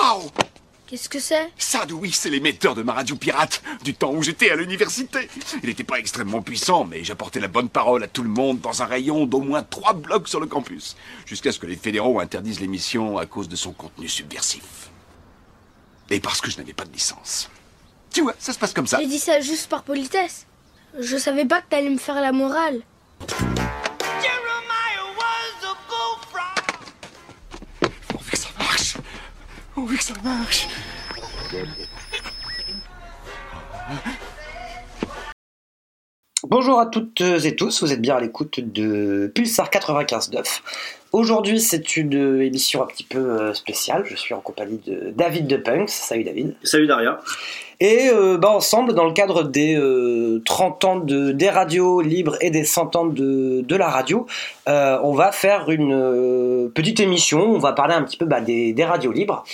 [0.00, 0.30] Waouh
[0.86, 1.52] Qu'est-ce que c'est?
[1.58, 5.28] Ça, oui, c'est l'émetteur de ma radio pirate du temps où j'étais à l'université.
[5.62, 8.80] Il n'était pas extrêmement puissant, mais j'apportais la bonne parole à tout le monde dans
[8.80, 12.60] un rayon d'au moins trois blocs sur le campus, jusqu'à ce que les fédéraux interdisent
[12.60, 14.88] l'émission à cause de son contenu subversif.
[16.08, 17.50] Et parce que je n'avais pas de licence.
[18.10, 18.98] Tu vois, ça se passe comme ça.
[18.98, 20.46] J'ai dit ça juste par politesse.
[20.98, 22.80] Je savais pas que t'allais me faire la morale.
[29.78, 30.66] Pourvu que ça marche.
[36.42, 40.62] Bonjour à toutes et tous, vous êtes bien à l'écoute de Pulsar 95.9.
[41.12, 44.04] Aujourd'hui, c'est une émission un petit peu euh, spéciale.
[44.04, 45.90] Je suis en compagnie de David de Punks.
[45.90, 46.56] Salut David.
[46.64, 47.20] Salut Daria.
[47.80, 52.36] Et euh, bah, ensemble, dans le cadre des euh, 30 ans de, des radios libres
[52.40, 54.26] et des 100 ans de, de la radio,
[54.68, 57.40] euh, on va faire une euh, petite émission.
[57.40, 59.44] On va parler un petit peu bah, des, des radios libres.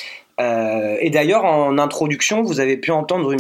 [0.41, 3.35] Euh, et d'ailleurs, en introduction, vous avez pu entendre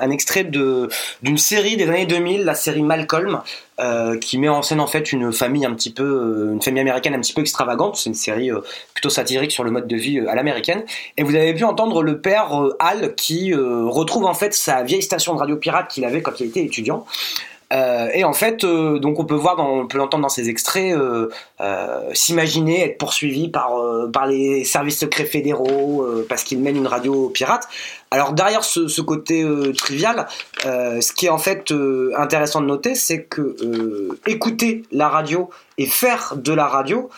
[0.00, 0.88] un extrait de,
[1.22, 3.40] d'une série des années 2000, la série Malcolm,
[3.80, 6.80] euh, qui met en scène en fait une famille un petit peu, euh, une famille
[6.80, 7.96] américaine un petit peu extravagante.
[7.96, 8.50] C'est une série
[8.94, 10.84] plutôt satirique sur le mode de vie à l'américaine.
[11.16, 15.34] Et vous avez pu entendre le père Hal qui retrouve en fait sa vieille station
[15.34, 17.06] de radio pirate qu'il avait quand il était étudiant.
[17.72, 20.48] Euh, et en fait, euh, donc on peut voir, dans, on peut l'entendre dans ces
[20.48, 26.44] extraits, euh, euh, s'imaginer être poursuivi par euh, par les services secrets fédéraux euh, parce
[26.44, 27.66] qu'il mène une radio pirate.
[28.12, 29.44] Alors derrière ce, ce côté
[29.76, 30.28] trivial,
[30.62, 31.74] ce qui est en fait
[32.16, 33.56] intéressant de noter, c'est que
[34.28, 37.10] écouter la radio et faire de la radio,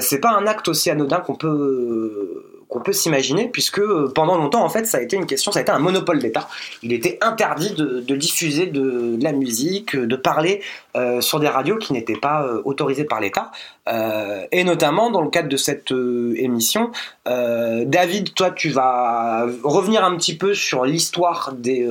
[0.00, 4.64] c'est pas un acte aussi anodin qu'on peut qu'on peut s'imaginer, puisque euh, pendant longtemps,
[4.64, 6.48] en fait, ça a été une question, ça a été un monopole d'État.
[6.82, 10.60] Il était interdit de, diffuser de, de la musique, de parler
[10.96, 13.50] euh, sur des radios qui n'étaient pas euh, autorisées par l'État.
[13.88, 15.92] Euh, et notamment, dans le cadre de cette
[16.36, 16.90] émission,
[17.26, 21.86] David, toi, tu vas revenir un petit peu sur l'histoire des,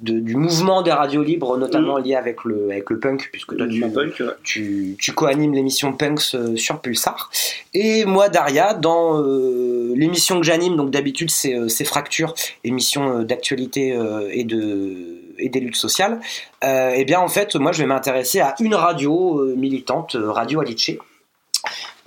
[0.00, 3.66] de- du mouvement des radios libres, notamment lié avec le, avec le punk, puisque toi,
[3.68, 4.34] tu, Mouvement punk, ouais.
[4.42, 7.30] tu, tu co-animes l'émission Punks sur Pulsar.
[7.74, 9.20] Et moi, Daria, dans
[9.94, 13.96] l'émission que j'anime, donc d'habitude c'est c'est Fracture, émission d'actualité
[14.30, 16.20] et de et des luttes sociales.
[16.64, 20.30] Euh, et bien en fait, moi je vais m'intéresser à une radio euh, militante, euh,
[20.30, 20.90] Radio Alice.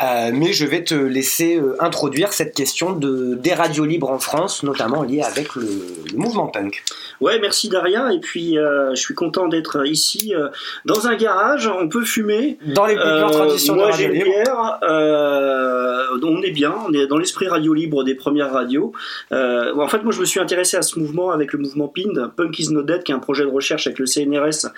[0.03, 4.17] Euh, mais je vais te laisser euh, introduire cette question de, des radios libres en
[4.17, 5.67] France, notamment liée avec le,
[6.12, 6.84] le mouvement punk.
[7.19, 8.12] Ouais, merci Daria.
[8.12, 10.34] Et puis, euh, je suis content d'être ici
[10.85, 11.67] dans un garage.
[11.67, 12.57] On peut fumer.
[12.66, 14.79] Dans les plus pures traditions moi, de radio libre.
[16.23, 16.73] on est bien.
[16.88, 18.94] On est dans l'esprit radio libre des premières radios.
[19.31, 22.57] En fait, moi, je me suis intéressé à ce mouvement avec le mouvement PIND, Punk
[22.57, 24.72] is Not Dead, qui est un projet de recherche avec le CNRS,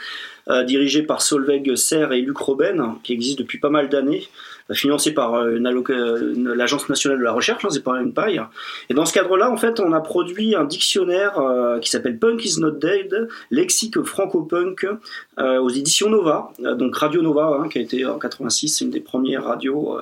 [0.65, 4.27] dirigé par Solveig Serre et Luc Robben, qui existe depuis pas mal d'années,
[4.71, 5.59] financé par euh,
[6.55, 8.41] l'Agence nationale de la recherche, hein, c'est pas une paille.
[8.89, 12.45] Et dans ce cadre-là, en fait, on a produit un dictionnaire euh, qui s'appelle Punk
[12.45, 14.87] is Not Dead, lexique franco-punk,
[15.39, 18.91] euh, aux éditions Nova, donc Radio Nova, hein, qui a été en 86, c'est une
[18.91, 19.97] des premières radios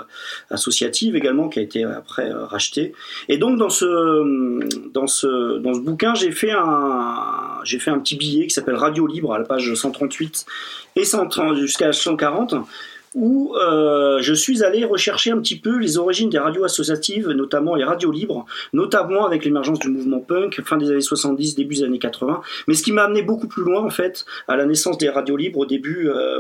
[0.50, 2.94] associatives également, qui a été après rachetée.
[3.30, 8.00] Et donc dans ce dans ce dans ce bouquin, j'ai fait un j'ai fait un
[8.00, 10.46] petit billet qui s'appelle Radio Libre à la page 138
[10.96, 12.56] et 130 jusqu'à 140
[13.14, 17.76] où euh, je suis allé rechercher un petit peu les origines des radios associatives, notamment
[17.76, 21.84] les radios libres, notamment avec l'émergence du mouvement punk, fin des années 70, début des
[21.84, 22.42] années 80.
[22.68, 25.36] Mais ce qui m'a amené beaucoup plus loin, en fait, à la naissance des radios
[25.36, 26.40] libres au début euh,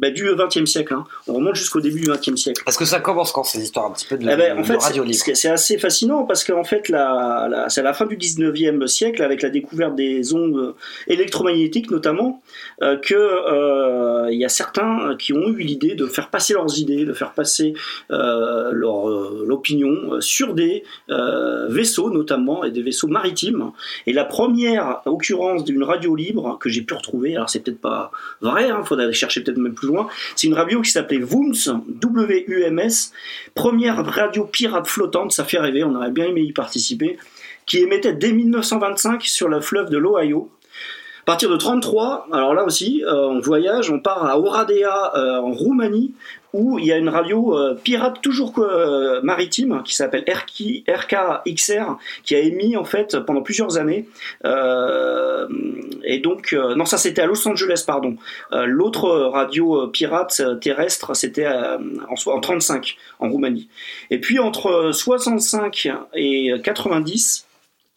[0.00, 0.94] bah, du XXe siècle.
[0.94, 1.04] hein.
[1.28, 2.62] On remonte jusqu'au début du XXe siècle.
[2.64, 4.66] Parce que ça commence quand ces histoires un petit peu de, Eh ben, en de
[4.66, 5.18] fait, radio libre?
[5.34, 9.22] c'est assez fascinant parce qu'en fait, la, la- c'est à la fin du 19e siècle,
[9.22, 10.74] avec la découverte des ondes
[11.06, 12.42] électromagnétiques notamment,
[12.82, 17.04] euh, que euh, y a certains qui ont eu l'idée de faire passer leurs idées,
[17.04, 17.74] de faire passer
[18.10, 23.72] euh, leur euh, l'opinion euh, sur des euh, vaisseaux notamment et des vaisseaux maritimes.
[24.06, 28.10] Et la première occurrence d'une radio libre que j'ai pu retrouver, alors c'est peut-être pas
[28.40, 31.80] vrai, il faudrait aller chercher peut-être même plus loin, c'est une radio qui s'appelait WUMS,
[31.88, 33.12] W-U-M-S,
[33.54, 37.18] première radio pirate flottante, ça fait rêver, on aurait bien aimé y participer,
[37.66, 40.50] qui émettait dès 1925 sur le fleuve de l'Ohio.
[41.28, 45.52] Partir de 33, alors là aussi, euh, on voyage, on part à Oradea euh, en
[45.52, 46.14] Roumanie,
[46.54, 48.66] où il y a une radio euh, pirate toujours
[49.22, 54.08] maritime qui s'appelle RK, RKXR, qui a émis en fait pendant plusieurs années.
[54.42, 58.16] Et donc, non, ça c'était à Los Angeles, pardon.
[58.50, 63.68] L'autre radio pirate terrestre, c'était en, en 35 en Roumanie.
[64.08, 67.47] Et puis entre 65 et 90,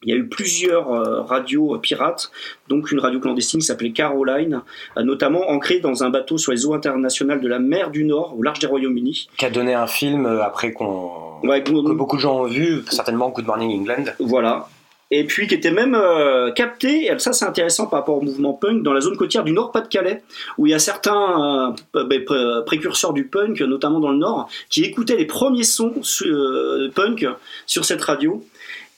[0.03, 2.31] il y a eu plusieurs euh, radios pirates,
[2.69, 4.61] donc une radio clandestine qui s'appelait Caroline,
[4.97, 8.35] euh, notamment ancrée dans un bateau sur les eaux internationales de la mer du Nord,
[8.37, 9.29] au large des Royaumes-Unis.
[9.37, 12.83] Qui a donné un film euh, après qu'on Ouais, que beaucoup de gens ont vu,
[12.89, 14.11] certainement Good Morning England.
[14.19, 14.67] Voilà.
[15.13, 18.53] Et puis qui était même euh, capté, et ça c'est intéressant par rapport au mouvement
[18.53, 20.23] punk, dans la zone côtière du Nord-Pas-de-Calais,
[20.57, 22.25] où il y a certains euh, pré-
[22.65, 27.27] précurseurs du punk, notamment dans le Nord, qui écoutaient les premiers sons euh, punk
[27.65, 28.41] sur cette radio.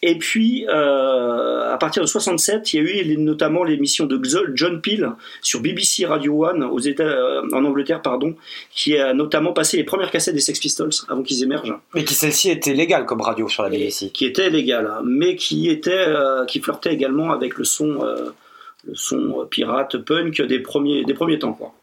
[0.05, 4.19] Et puis, euh, à partir de 67, il y a eu les- notamment l'émission de
[4.53, 5.11] John Peel
[5.41, 8.35] sur BBC Radio One aux États, euh, en Angleterre, pardon,
[8.75, 12.13] qui a notamment passé les premières cassettes des Sex Pistols avant qu'ils émergent Mais qui
[12.15, 14.09] celle-ci était légale comme radio sur la BBC.
[14.09, 18.31] qui était légal, hein, mais qui était, euh, qui flirtait également avec le son, euh,
[18.85, 21.73] le son euh, pirate punk des premiers, des premiers temps, quoi.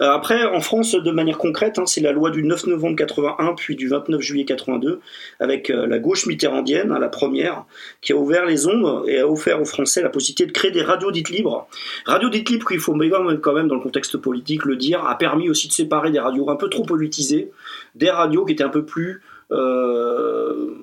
[0.00, 3.54] Euh, après, en France, de manière concrète, hein, c'est la loi du 9 novembre 81,
[3.54, 5.00] puis du 29 juillet 82,
[5.40, 7.64] avec euh, la gauche mitterrandienne, hein, la première,
[8.00, 10.82] qui a ouvert les ondes et a offert aux Français la possibilité de créer des
[10.82, 11.68] radios dites libres.
[12.04, 12.96] Radio dites libres, il faut
[13.42, 16.48] quand même, dans le contexte politique, le dire, a permis aussi de séparer des radios
[16.50, 17.50] un peu trop politisées,
[17.94, 20.74] des radios qui étaient un peu plus euh,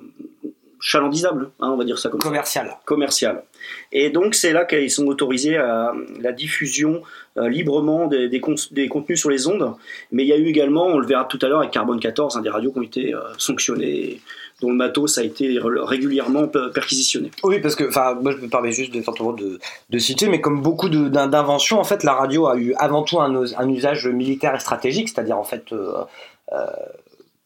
[0.90, 2.76] chalandisables, hein, on va dire ça comme ça Commercial.
[2.84, 3.42] commercial.
[3.90, 7.02] Et donc c'est là qu'ils sont autorisés à la diffusion
[7.38, 9.74] euh, librement des, des, cons- des contenus sur les ondes.
[10.12, 12.36] Mais il y a eu également, on le verra tout à l'heure avec Carbone 14,
[12.36, 14.20] hein, des radios qui ont été euh, sanctionnées,
[14.60, 17.32] dont le matos a été re- régulièrement pe- perquisitionné.
[17.42, 19.58] Oui, parce que, enfin, moi je me permets juste de, de,
[19.90, 23.68] de citer, mais comme beaucoup d'inventions, en fait, la radio a eu avant tout un
[23.68, 26.04] usage militaire et stratégique, c'est-à-dire en fait euh,
[26.52, 26.66] euh,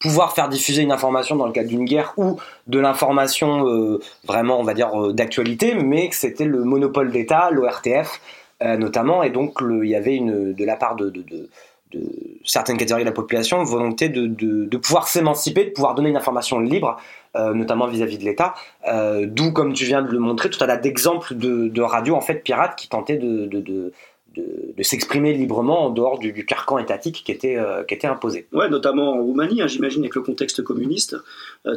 [0.00, 2.36] pouvoir faire diffuser une information dans le cadre d'une guerre ou
[2.66, 7.50] de l'information euh, vraiment, on va dire, euh, d'actualité, mais que c'était le monopole d'État,
[7.52, 8.20] l'ORTF
[8.62, 11.48] euh, notamment, et donc il y avait une, de la part de, de- de-
[11.92, 12.02] de
[12.44, 16.96] certaines catégories de la population, volonté de, pouvoir s'émanciper, de pouvoir donner une information libre,
[17.36, 18.54] euh, notamment vis-à-vis de l'État.
[18.86, 22.14] Euh, D'où, comme tu viens de le montrer, tout un tas d'exemples de, de radios
[22.14, 23.92] en fait pirates qui tentaient de,
[24.36, 28.46] de, s'exprimer librement en dehors du, carcan étatique qui était, euh, imposé.
[28.52, 31.16] Notamment en Roumanie, hein, j'imagine, avec le contexte communiste,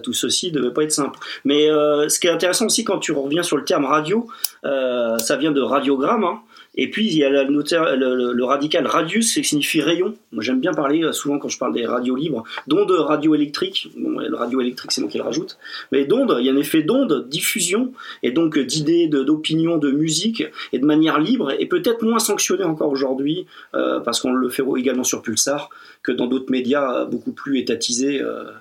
[0.02, 1.20] tout ceci devait pas être simple.
[1.46, 4.28] Mais euh, ce qui est intéressant aussi quand tu reviens sur le terme radio,
[4.66, 6.40] euh, ça vient de radiogramme, hein,
[6.76, 10.16] et puis il y a le, radical radius, qui signifie rayon.
[10.32, 13.90] Moi j'aime bien parler, euh, souvent quand je parle des radios libres, d'ondes radioélectriques.
[13.96, 15.58] Le radioélectrique c'est moi qui le rajoute.
[15.92, 17.94] Mais d'ondes, il y a un effet d'onde, diffusion,
[18.24, 22.64] et donc euh, d'idées, d'opinions, de, musique, et de manière libre, et peut-être moins sanctionné
[22.64, 23.46] encore aujourd'hui,
[23.76, 25.70] euh, parce qu'on le fait également sur Pulsar,
[26.04, 28.52] que dans d'autres médias euh, beaucoup plus étatisés, euh, euh,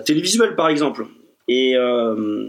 [0.00, 1.06] télévisuels par exemple.
[1.48, 2.46] Et euh,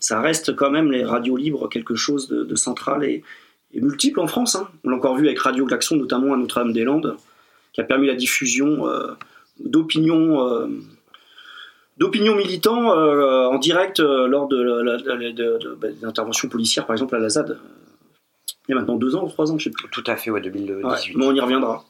[0.00, 3.22] ça reste quand même les radios libres quelque chose de, de central et,
[3.74, 4.56] et multiple en France.
[4.56, 4.68] hein.
[4.84, 7.16] On l'a encore vu avec Radio Klaxon, notamment à Notre-Dame-des-Landes,
[7.72, 9.08] qui a permis la diffusion euh,
[9.62, 10.46] d'opinions.
[10.48, 10.66] euh,
[11.98, 15.88] d'opinions militants euh, en direct euh, lors de, de- bah,
[16.50, 17.58] policières, par exemple à la ZAD.
[18.68, 19.88] Il y a maintenant deux ans ou trois ans, je sais plus.
[19.90, 20.84] Tout à fait, ouais, 2018.
[20.84, 21.84] Ouais, mais on y reviendra.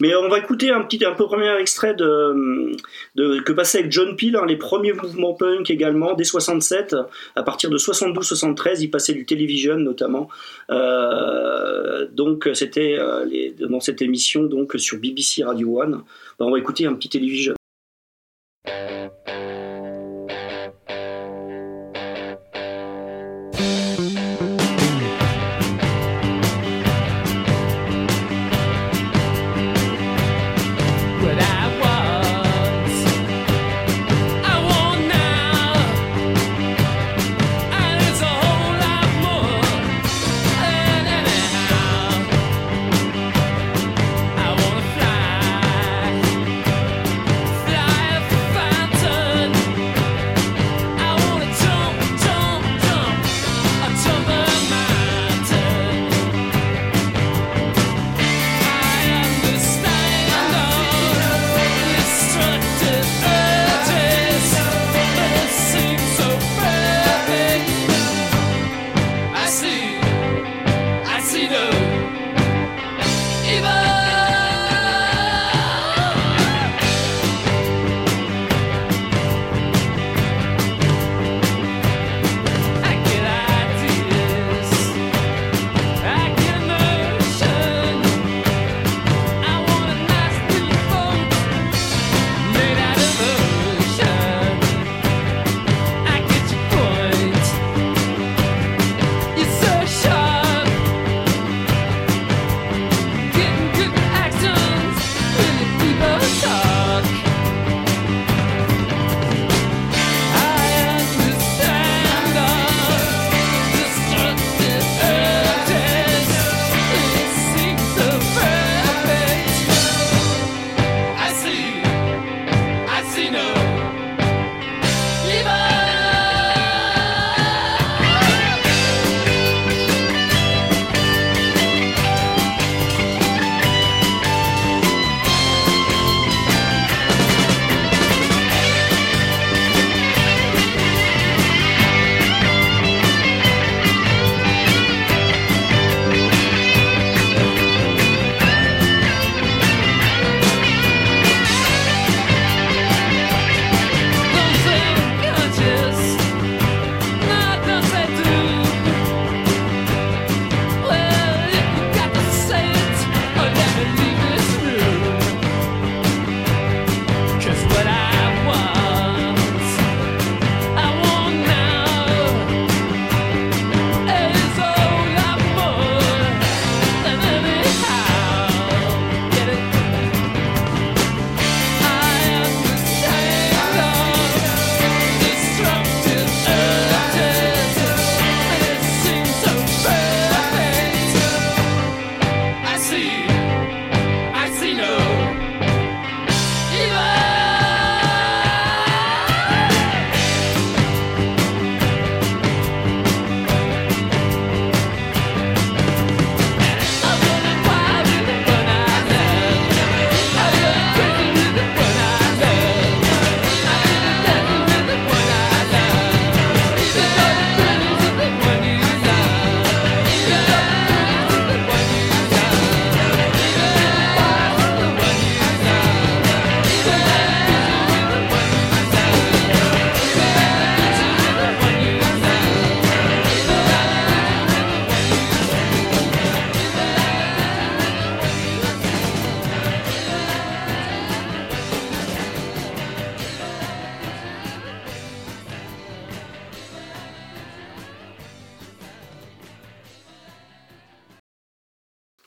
[0.00, 2.72] Mais on va écouter un petit, un peu premier extrait de,
[3.14, 6.96] de que passait avec John Peel, hein, les premiers mouvements punk également, dès 67,
[7.36, 10.28] à partir de 72-73, il passait du télévision notamment.
[10.70, 13.26] Euh, donc c'était euh,
[13.60, 16.02] dans cette émission donc sur BBC Radio One.
[16.38, 17.54] Ben, on va écouter un petit télévision.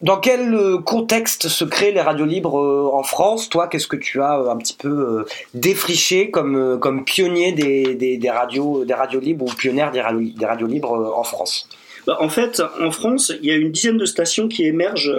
[0.08, 3.50] Dans quel euh, contexte se créent les radios libres euh, en France?
[3.50, 8.30] Toi, qu'est-ce que tu as euh, un petit peu défriché comme, comme pionnier des, des,
[8.30, 11.68] radios, des radios libres ou pionnière des radios, des radios libres en France?
[12.06, 15.14] Bah, en fait, en France, il y a une dizaine de stations qui émergent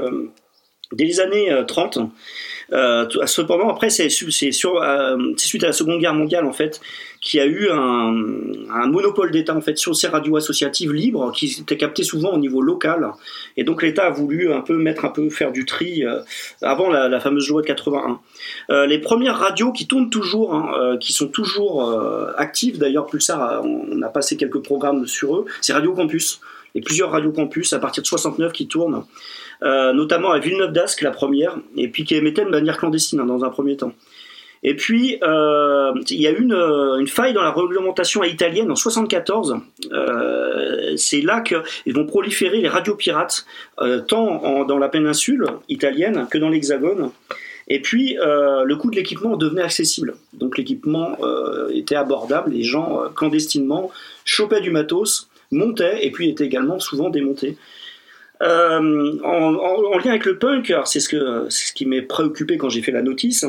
[0.93, 1.99] dès les années euh, 30.
[2.73, 4.11] Euh, cependant, après, euh, c'est
[4.51, 6.81] suite à la Seconde Guerre mondiale, en fait,
[7.21, 8.13] qu'il y a eu un,
[8.87, 12.61] monopole d'État, en fait, sur ces radios associatives libres, qui étaient captées souvent au niveau
[12.61, 13.11] local.
[13.57, 16.21] Et donc, l'État a voulu un peu mettre un peu, faire du tri euh,
[16.63, 18.21] avant la, fameuse loi de 81.
[18.71, 21.99] Euh, les premières radios qui tournent toujours, hein, qui sont toujours
[22.37, 26.41] actives, d'ailleurs, Pulsar, a- on a passé quelques programmes sur eux, c'est Radio Campus.
[26.75, 29.05] Et plusieurs Radio Campus à partir de 69 qui tournent,
[29.63, 33.27] euh, notamment à Villeneuve d'Ascq, la première, et puis qui émettait de manière clandestine hein,
[33.27, 33.93] dans un premier temps.
[34.65, 39.57] Et puis, euh, il y a eu une, faille dans la réglementation italienne en 74.
[39.93, 43.47] Euh, c'est là qu'ils vont proliférer les radios pirates,
[44.09, 47.11] tant dans la péninsule italienne que dans l'hexagone.
[47.69, 50.17] Et puis, le coût de l'équipement devenait accessible.
[50.33, 51.17] Donc, l'équipement
[51.71, 52.51] était abordable.
[52.51, 53.93] Les gens, clandestinement,
[54.25, 57.57] chopaient du matos, montaient, et puis étaient également souvent démontés.
[58.43, 62.83] Euh, en, en- en lien avec le punk, c'est ce, qui m'est préoccupé quand j'ai
[62.83, 63.45] fait la notice.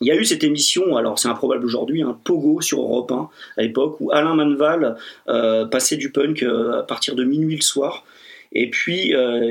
[0.00, 3.28] Il y a eu cette émission, alors c'est improbable aujourd'hui, un Pogo sur Europe 1
[3.56, 4.96] à l'époque, où Alain Manval
[5.28, 8.04] euh, passait du punk euh, à partir de minuit le soir.
[8.52, 9.44] Et puis, euh,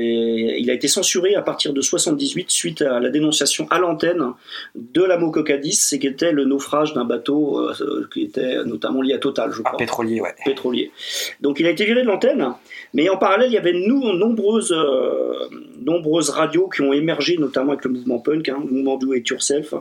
[0.58, 4.32] il a été censuré à partir de 78 suite à la dénonciation à l'antenne
[4.74, 9.14] de la Mococadis, c'est qui était le naufrage d'un bateau euh, qui était notamment lié
[9.14, 10.34] à Total, je Ah, crois pétrolier, ouais.
[10.44, 10.90] pétrolier.
[11.40, 12.52] Donc il a été viré de l'antenne,
[12.94, 15.48] mais en parallèle, il y avait nous, nombreuses, euh,
[15.80, 19.28] nombreuses radios qui ont émergé, notamment avec le mouvement punk, hein, le mouvement Do It
[19.28, 19.74] Yourself.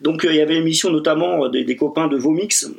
[0.00, 2.70] Donc il y avait l'émission notamment des, des copains de Vomix,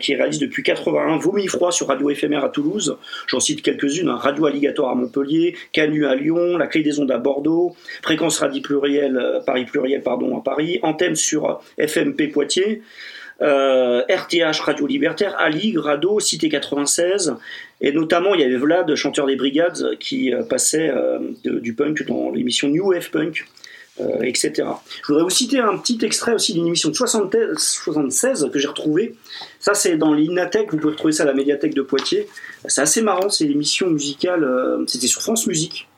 [0.00, 2.96] qui réalisent depuis 81 Vomi Froid sur Radio Éphémère à Toulouse.
[3.26, 5.23] J'en cite quelques-unes, hein, Radio Alligator à Montpellier,
[5.72, 10.02] Canu à Lyon, La Clé des Ondes à Bordeaux, Fréquence Radio Pluriel, euh, Paris Pluriel,
[10.02, 12.82] pardon, à Paris, Antenne sur euh, FMP Poitiers,
[13.42, 17.34] euh, RTH Radio Libertaire, Ali, Grado, Cité 96,
[17.80, 22.06] et notamment il y avait Vlad, chanteur des Brigades, qui euh, passait euh, du punk
[22.06, 23.44] dans l'émission New Wave Punk,
[24.00, 24.52] euh, etc.
[25.02, 28.66] Je voudrais vous citer un petit extrait aussi d'une émission de 73 76 que j'ai
[28.66, 29.14] retrouvé.
[29.60, 32.26] Ça c'est dans l'Inatech, vous pouvez retrouver ça à la médiathèque de Poitiers.
[32.66, 35.88] C'est assez marrant, c'est l'émission musicale, euh, c'était sur France Musique.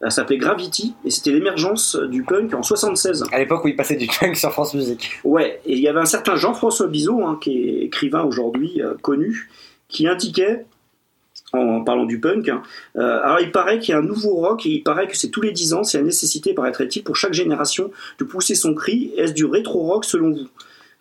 [0.00, 3.24] Ça s'appelait Gravity, et c'était l'émergence du punk en 76.
[3.32, 5.10] À l'époque où il passait du punk sur France Musique.
[5.24, 8.94] Ouais, et il y avait un certain Jean-François Bizot, hein, qui est écrivain aujourd'hui euh,
[9.02, 9.50] connu,
[9.88, 10.64] qui indiquait,
[11.52, 12.62] en parlant du punk, hein,
[12.96, 15.30] euh, alors il paraît qu'il y a un nouveau rock, et il paraît que c'est
[15.30, 19.12] tous les 10 ans, c'est la nécessité, paraîtrait-il, pour chaque génération de pousser son cri.
[19.16, 20.48] Est-ce du rétro-rock selon vous?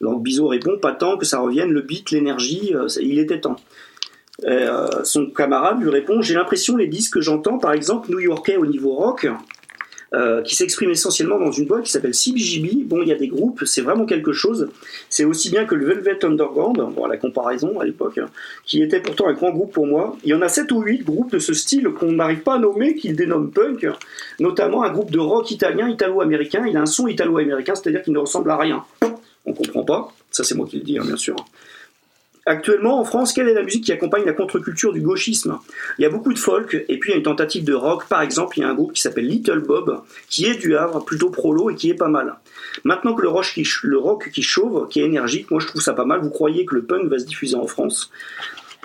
[0.01, 3.57] Donc Bizot répond, pas tant que ça revienne, le beat, l'énergie, euh, il était temps.
[4.45, 8.65] Euh, son camarade lui répond J'ai l'impression, les disques que j'entends, par exemple, new-yorkais au
[8.65, 9.27] niveau rock,
[10.13, 12.83] euh, qui s'exprime essentiellement dans une boîte qui s'appelle CBGB.
[12.85, 14.69] Bon, il y a des groupes, c'est vraiment quelque chose.
[15.07, 18.27] C'est aussi bien que le Velvet Underground, bon, la comparaison à l'époque, hein,
[18.65, 20.17] qui était pourtant un grand groupe pour moi.
[20.23, 22.57] Il y en a 7 ou 8 groupes de ce style qu'on n'arrive pas à
[22.57, 23.85] nommer, qu'ils dénomment punk,
[24.39, 26.65] notamment un groupe de rock italien, italo-américain.
[26.67, 28.83] Il a un son italo-américain, c'est-à-dire qu'il ne ressemble à rien.
[29.45, 31.35] On comprend pas, ça c'est moi qui le dis, hein, bien sûr.
[32.45, 35.59] Actuellement, en France, quelle est la musique qui accompagne la contre-culture du gauchisme?
[35.97, 38.07] Il y a beaucoup de folk, et puis il y a une tentative de rock.
[38.07, 41.03] Par exemple, il y a un groupe qui s'appelle Little Bob, qui est du Havre,
[41.03, 42.35] plutôt prolo, et qui est pas mal.
[42.83, 43.99] Maintenant que le rock, qui, le
[44.31, 46.21] qui chauve, est énergique, moi je trouve ça pas mal.
[46.21, 48.11] Vous croyez que le punk va se diffuser en France?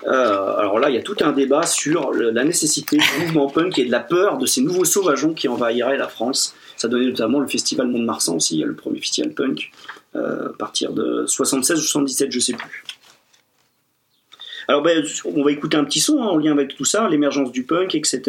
[0.06, 3.78] Euh, alors là, il y a tout un débat sur la nécessité du mouvement punk
[3.78, 6.54] et de la peur de ces nouveaux sauvageons qui envahiraient la France.
[6.76, 9.70] Ça donnait notamment le festival Mont-de-Marsan aussi, le premier festival punk,
[10.16, 12.84] euh, à partir de 76 ou 77, je sais plus.
[14.68, 17.52] Alors ben, on va écouter un petit son hein, en lien avec tout ça, l'émergence
[17.52, 18.22] du punk, etc.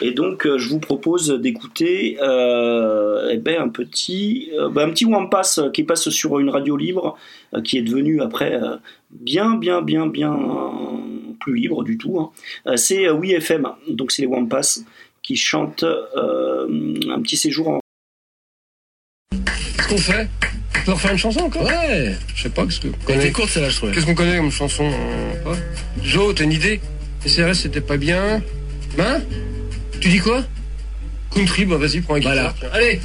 [0.00, 4.90] Et donc euh, je vous propose d'écouter euh, eh ben, un petit, euh, ben, un
[4.90, 7.16] petit Wampas qui passe sur une radio libre,
[7.64, 8.60] qui est devenu après
[9.10, 10.38] bien, bien, bien, bien
[11.40, 12.20] plus libre du tout.
[12.20, 12.76] hein.
[12.76, 14.80] C'est Oui FM, donc c'est les Wampas
[15.22, 17.80] qui chantent un petit séjour en
[19.96, 20.28] fait?
[20.88, 22.88] On peut refaire une chanson encore Ouais, je sais pas, qu'est-ce que.
[23.10, 23.92] Elle était courte celle-là, je trouvais.
[23.92, 25.58] Qu'est-ce qu'on connaît comme chanson euh, ouais
[26.02, 26.80] Jo, t'as une idée?
[27.26, 28.40] CRS c'était pas bien.
[28.98, 29.20] Hein?
[30.00, 30.42] Tu dis quoi?
[31.34, 32.54] Country, bah vas-y, prends un guitare.
[32.58, 32.74] Voilà.
[32.74, 33.00] Allez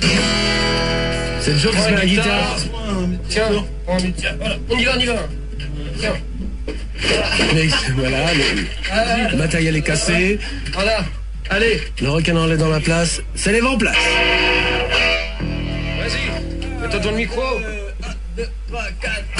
[1.41, 2.57] C'est Joe qui se met la guitare.
[3.27, 3.49] Tiens,
[3.85, 4.55] prends un tiens, voilà.
[4.69, 5.27] On y va, on y va
[5.99, 6.13] Tiens,
[7.53, 10.39] Mais voilà, le, le matériel est cassé,
[10.71, 11.03] voilà
[11.49, 13.97] Allez, le requin est dans la place, c'est les vents place.
[15.99, 17.41] vas-y Mets-toi dans le micro
[18.83, 19.32] Ouais,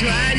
[0.00, 0.29] try.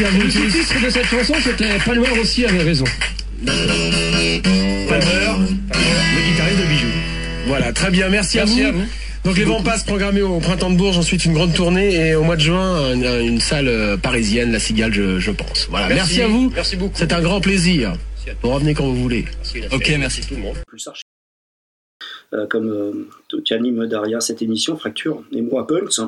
[0.00, 2.84] Merci à vous Le titre de cette chanson, c'était Palmer aussi avait raison.
[3.46, 3.54] Palmer,
[5.38, 6.86] le guitariste de Bijoux.
[7.46, 8.82] Voilà, très bien, merci, Merci à à vous.
[9.24, 12.36] Donc les Vampas programmés au printemps de Bourges, ensuite une grande tournée et au mois
[12.36, 15.66] de juin une, une salle euh, parisienne, la Cigale, je, je pense.
[15.70, 16.50] Voilà, merci, à vous.
[16.54, 16.94] Merci beaucoup.
[16.94, 17.94] C'est un grand plaisir.
[18.42, 19.24] Vous revenez quand vous voulez.
[19.72, 20.56] Ok, merci tout le monde.
[22.34, 26.00] Euh, comme euh, qui anime derrière cette émission, Fracture et moi Punks.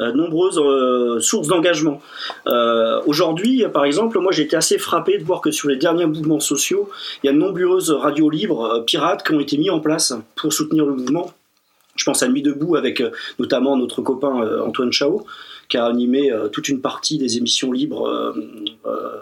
[0.00, 2.00] Euh, nombreuses euh, sources d'engagement.
[2.46, 6.06] Euh, Aujourd'hui, par exemple, moi j'ai été assez frappé de voir que sur les derniers
[6.06, 6.88] mouvements sociaux,
[7.22, 10.52] il y a de nombreuses radios libres, pirates, qui ont été mis en place pour
[10.52, 11.32] soutenir le mouvement.
[11.96, 13.02] Je pense à Nuit debout avec
[13.38, 15.26] notamment notre copain Antoine Chao,
[15.68, 18.34] qui a animé toute une partie des émissions libres.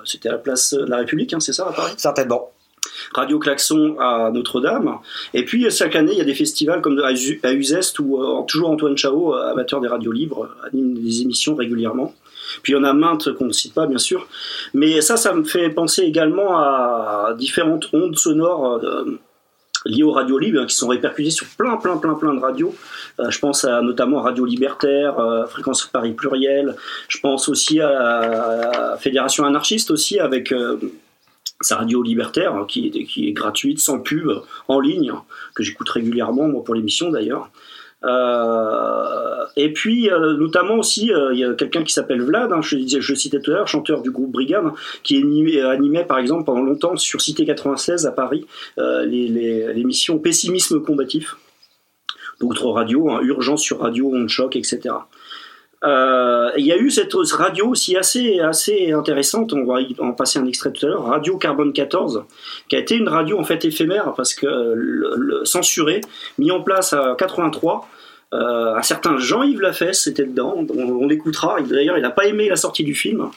[0.05, 1.95] C'était à la place de la République, hein, c'est ça à Paris?
[1.97, 2.53] Certainement.
[3.15, 4.99] Radio Klaxon à Notre-Dame.
[5.35, 8.23] Et puis chaque année, il y a des festivals comme à Uz- à Uzest où
[8.23, 12.15] euh, toujours Antoine Chao, euh, amateur des radios libres, euh, anime des émissions régulièrement.
[12.63, 14.27] Puis il y en a maintes qu'on ne cite pas, bien sûr.
[14.73, 19.19] Mais ça, ça me fait penser également à différentes ondes sonores euh,
[19.85, 22.75] liées aux radios libres hein, qui sont répercutées sur plein, plein, plein, plein de radios.
[23.21, 26.75] Euh, je pense à, notamment à Radio Libertaire, euh, Fréquence Paris Pluriel.
[27.09, 30.79] Je pense aussi à la Fédération anarchiste aussi avec euh,
[31.61, 34.31] sa radio libertaire hein, qui est, qui est gratuite, sans pub,
[34.69, 35.13] en ligne,
[35.55, 37.51] que j'écoute régulièrement, moi pour l'émission d'ailleurs.
[38.05, 42.61] Euh, et puis, euh, notamment aussi, euh, il y a quelqu'un qui s'appelle Vlad, hein,
[42.63, 44.71] je, je citais tout à l'heure, chanteur du groupe Brigade,
[45.03, 51.37] qui animait, par exemple pendant longtemps sur Cité 96 à Paris l'émission Pessimisme combatif.
[52.41, 54.95] D'autres radios, hein, Urgence sur Radio, On Choc, etc.
[55.85, 60.39] Euh, Il y a eu cette radio aussi assez, assez intéressante, on va en passer
[60.39, 62.25] un extrait tout à l'heure, Radio Carbone 14,
[62.69, 66.01] qui a été une radio en fait éphémère parce que euh, le, le- censurée,
[66.39, 67.89] mis en place à 83.
[68.35, 71.61] Euh, un certain Jean-Yves Lafesse était dedans, on, on l'écoutera.
[71.63, 73.31] D'ailleurs, il n'a pas aimé la sortie du film,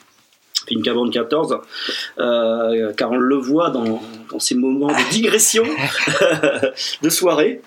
[0.67, 1.60] film Carbone 14,
[2.19, 4.01] euh, car on le voit dans,
[4.32, 5.63] dans ces moments de digression
[7.01, 7.62] de soirée.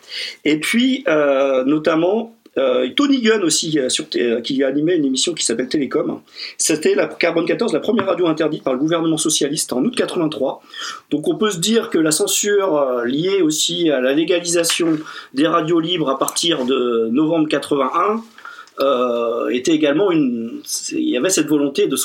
[0.45, 5.05] Et puis, euh, notamment, euh, Tony Gunn aussi, euh, sur, euh, qui a animé une
[5.05, 6.21] émission qui s'appelle Télécom.
[6.59, 10.63] C'était la Carbone 14, la première radio interdite par le gouvernement socialiste en août 83.
[11.11, 14.99] Donc on peut se dire que la censure liée aussi à la légalisation
[15.33, 18.23] des radios libres à partir de novembre 81
[18.81, 20.61] euh, était également une.
[20.91, 21.97] Il y avait cette volonté de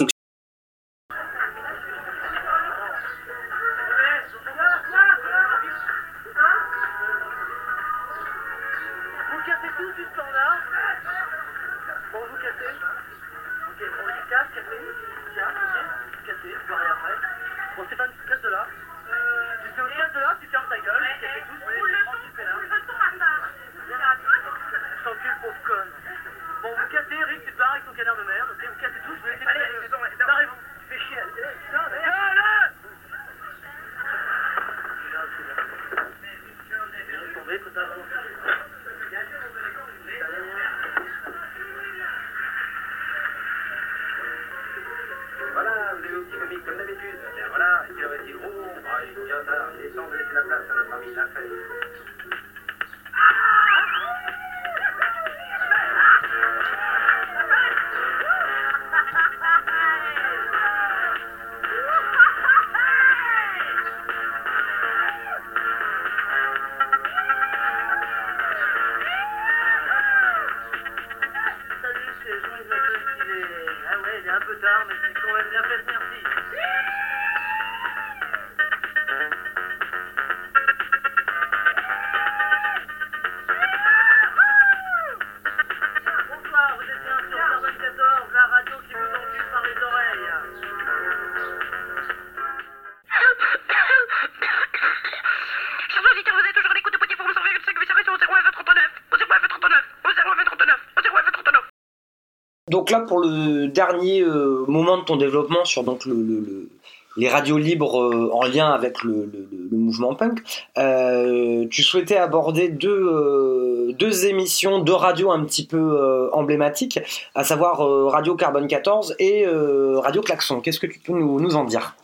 [102.69, 106.69] Donc là, pour le dernier euh, moment de ton développement sur donc le, le- le-
[107.17, 109.29] les radios libres euh, en lien avec le,
[109.71, 110.39] mouvement punk,
[110.77, 116.99] euh, tu souhaitais aborder deux, émissions, deux radios un petit peu emblématiques,
[117.35, 117.79] à savoir
[118.11, 120.61] Radio Carbone 14 et Radio Klaxon.
[120.61, 121.95] Qu'est-ce que tu peux nous, en dire?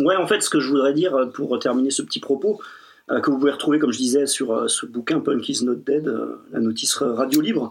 [0.00, 2.60] Ouais, en fait, ce que je voudrais dire pour terminer ce petit propos,
[3.08, 6.12] que vous pouvez retrouver, comme je disais, sur ce bouquin Punk is not dead,
[6.52, 7.70] la notice radio libre.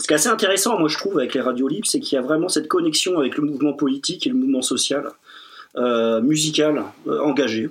[0.00, 2.18] Ce qui est assez intéressant, moi je trouve, avec les radios libres, c'est qu'il y
[2.18, 5.10] a vraiment cette connexion avec le mouvement politique et le mouvement social,
[5.76, 7.68] euh, musical, euh, engagé.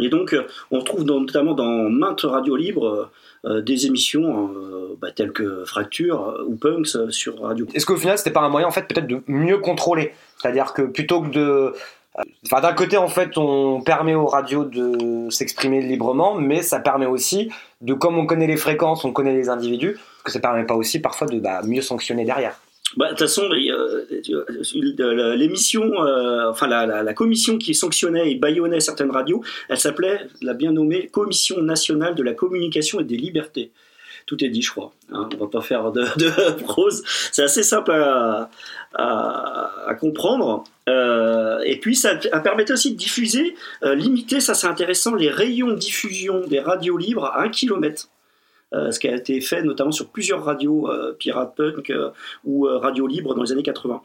[0.00, 3.10] Et donc, euh, on retrouve notamment dans maintes radios libres
[3.46, 4.54] des émissions
[5.02, 8.66] bah, telles que Fracture ou Punks sur Radio Est-ce qu'au final, c'était pas un moyen
[8.66, 10.14] en fait peut-être de mieux contrôler?
[10.38, 11.74] C'est-à-dire que plutôt que de
[12.46, 17.06] Enfin, d'un côté, en fait, on permet aux radios de s'exprimer librement, mais ça permet
[17.06, 20.74] aussi de, comme on connaît les fréquences, on connaît les individus, que ça permet pas
[20.74, 22.58] aussi parfois de bah, mieux sanctionner derrière
[22.96, 23.48] Bah, de toute façon,
[25.36, 30.72] l'émission, euh, enfin la, commission qui sanctionnait et bâillonnait certaines radios, elle s'appelait, la bien
[30.72, 33.70] nommée Commission nationale de la communication et des libertés.
[34.26, 34.92] Tout est dit, je crois.
[35.12, 36.06] hein, on va pas faire de,
[36.62, 37.02] prose.
[37.30, 38.48] C'est assez simple à,
[40.00, 40.64] comprendre.
[40.88, 45.68] Euh, et puis, ça permettait aussi de diffuser, euh, limiter, ça c'est intéressant, les rayons
[45.68, 48.08] de diffusion des radios libres à un kilomètre.
[48.74, 52.10] Euh, ce qui a été fait notamment sur plusieurs radios euh, pirate punk euh,
[52.44, 54.02] ou radio libre dans les années 80.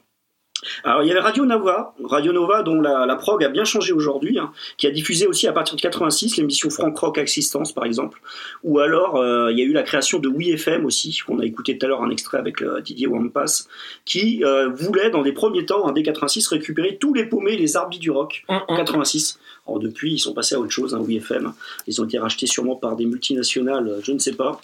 [0.84, 3.94] Alors il y avait Radio Nova, Radio Nova dont la, la prog a bien changé
[3.94, 7.86] aujourd'hui, hein, qui a diffusé aussi à partir de 86 l'émission Frank Rock Existence par
[7.86, 8.22] exemple,
[8.64, 11.46] ou alors euh, il y a eu la création de Oui FM aussi, qu'on a
[11.46, 13.68] écouté tout à l'heure un extrait avec euh, Didier Wampas,
[14.06, 18.00] qui euh, voulait dans des premiers temps, en D86, récupérer tous les paumés, les arbis
[18.00, 19.40] du rock en 86.
[19.68, 21.54] Alors depuis ils sont passés à autre chose, hein, Oui FM,
[21.88, 24.60] ils ont été rachetés sûrement par des multinationales, je ne sais pas.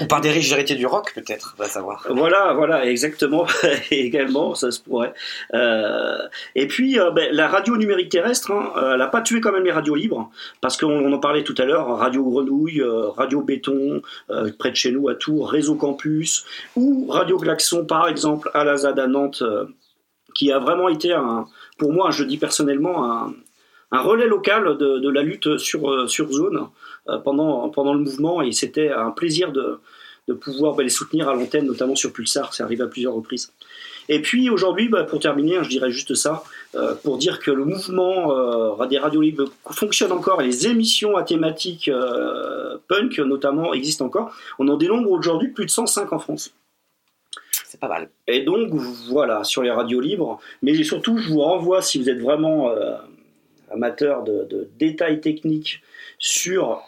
[0.00, 2.06] Ou par des riches héritiers du rock, peut-être, on va savoir.
[2.08, 3.46] Voilà, voilà, exactement,
[3.90, 5.12] également, ça se pourrait.
[5.52, 6.18] Euh,
[6.54, 9.52] et puis, euh, ben, la radio numérique terrestre, hein, euh, elle n'a pas tué quand
[9.52, 12.82] même les radios libres, parce qu'on on en parlait tout à l'heure, Radio Grenouille,
[13.16, 14.02] Radio Béton,
[14.58, 16.44] près de chez nous à Tours, Réseau Campus,
[16.76, 19.42] ou Radio Klaxon, par exemple, à la ZAD à Nantes,
[20.34, 21.16] qui a vraiment été,
[21.78, 23.34] pour moi, je dis personnellement, un,
[23.94, 26.68] un relais local de, de la lutte sur, euh, sur zone
[27.08, 29.78] euh, pendant, pendant le mouvement, et c'était un plaisir de,
[30.28, 33.52] de pouvoir bah, les soutenir à l'antenne, notamment sur Pulsar, c'est arrivé à plusieurs reprises.
[34.08, 37.50] Et puis aujourd'hui, bah, pour terminer, hein, je dirais juste ça, euh, pour dire que
[37.50, 43.18] le mouvement euh, des radios libres fonctionne encore, et les émissions à thématique euh, punk
[43.18, 44.34] notamment existent encore.
[44.58, 46.54] On en dénombre aujourd'hui plus de 105 en France.
[47.66, 48.08] C'est pas mal.
[48.26, 48.72] Et donc
[49.08, 52.72] voilà, sur les radios libres, mais surtout je vous renvoie, si vous êtes vraiment
[53.74, 55.82] amateur de, de détails techniques
[56.18, 56.82] sur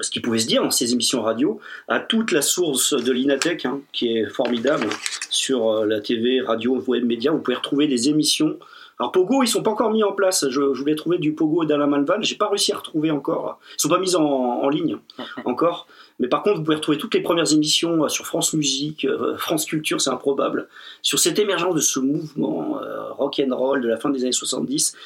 [0.00, 3.64] ce qui pouvait se dire dans ces émissions radio, à toute la source de l'Inatech,
[3.64, 4.88] hein, qui est formidable,
[5.30, 8.58] sur euh, la TV, radio, web, média, vous pouvez retrouver des émissions.
[8.98, 10.46] Alors Pogo, ils sont pas encore mis en place.
[10.48, 13.58] Je, je voulais trouver du Pogo d'Alain Malval, j'ai pas réussi à retrouver encore.
[13.78, 14.98] Ils sont pas mis en, en ligne
[15.44, 15.86] encore.
[16.18, 19.36] Mais par contre, vous pouvez retrouver toutes les premières émissions euh, sur France Musique, euh,
[19.36, 20.68] France Culture, c'est improbable,
[21.02, 22.80] sur cette émergence de ce mouvement
[23.12, 24.98] rock and roll de la fin des années 70, euh,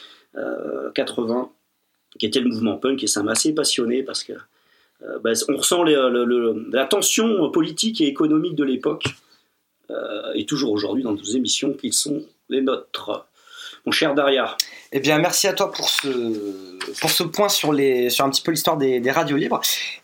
[0.95, 1.51] 80,
[2.19, 4.33] qui était le mouvement punk, et ça m'a assez passionné parce que
[5.03, 9.05] euh, bah, on ressent la tension politique et économique de l'époque,
[9.91, 13.27] euh, et toujours aujourd'hui dans nos émissions qui sont les nôtres.
[13.87, 14.57] Mon cher Daria.
[14.93, 16.09] Eh bien, merci à toi pour ce,
[17.01, 19.61] pour ce point sur, les, sur un petit peu l'histoire des, des radios libres.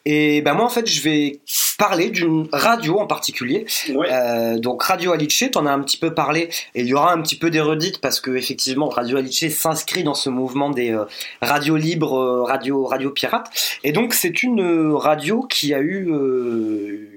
[0.06, 1.40] Et ben moi, en fait, je vais
[1.78, 3.66] parler d'une radio en particulier.
[3.90, 7.12] Euh, donc, Radio Alice, tu en as un petit peu parlé, et il y aura
[7.12, 11.04] un petit peu d'érudite parce que, effectivement, Radio Alice s'inscrit dans ce mouvement des euh,
[11.42, 13.50] radios libres, euh, radio, radio pirates.
[13.84, 16.08] Et donc, c'est une euh, radio qui a eu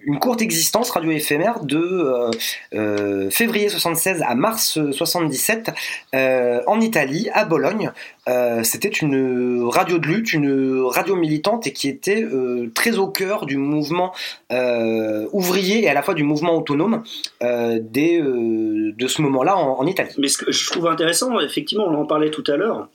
[0.03, 2.29] une courte existence, radio éphémère, de
[3.29, 5.71] février 76 à mars 77
[6.15, 7.91] euh, en Italie, à Bologne.
[8.29, 13.07] Euh, C'était une radio de lutte, une radio militante et qui était euh, très au
[13.07, 14.13] cœur du mouvement
[14.51, 17.03] euh, ouvrier et à la fois du mouvement autonome
[17.41, 20.13] de ce moment-là en, en Italie.
[20.17, 22.87] Mais ce que je trouve intéressant, effectivement, on en parlait tout à l'heure,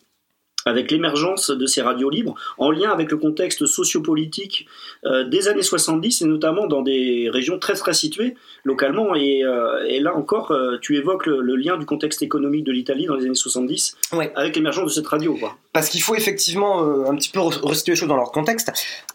[0.67, 4.67] avec l'émergence de ces radios libres, en lien avec le contexte sociopolitique
[5.05, 9.15] euh, des années 70, et notamment dans des régions très très situées localement.
[9.15, 12.73] Et, euh, et là encore, euh, tu évoques le, le lien du contexte économique de
[12.73, 13.97] l'Italie dans les années 70,
[14.37, 15.35] avec l'émergence de cette radio.
[15.35, 15.57] Quoi.
[15.73, 18.73] Parce qu'il faut effectivement euh, un petit peu re- resituer les choses dans leur contexte.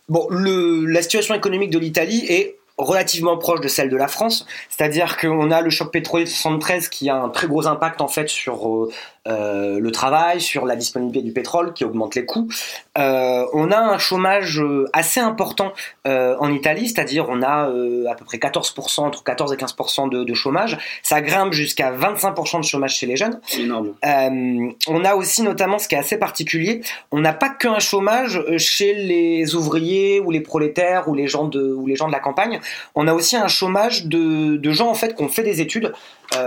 [0.08, 4.46] Bon, le, la situation économique de l'Italie est relativement proche de celle de la France,
[4.70, 8.08] c'est-à-dire qu'on a le choc pétrolier de 73 qui a un très gros impact en
[8.08, 8.88] fait sur
[9.28, 12.48] euh, le travail, sur la disponibilité du pétrole qui augmente les coûts.
[12.98, 15.74] Euh, on a un chômage euh, assez important
[16.08, 17.70] euh, en Italie, c'est-à-dire on a
[18.10, 20.78] à peu près 14%, entre 14 et 15% de, de chômage.
[21.04, 23.40] Ça grimpe jusqu'à 25% de chômage chez les jeunes.
[23.46, 23.94] C'est énorme.
[24.88, 28.94] On a aussi notamment ce qui est assez particulier, on n'a pas qu'un chômage chez
[28.94, 32.60] les ouvriers ou les prolétaires ou les gens de, ou les gens de la campagne,
[32.96, 35.94] on a aussi un chômage de, de gens en fait qui ont fait des études,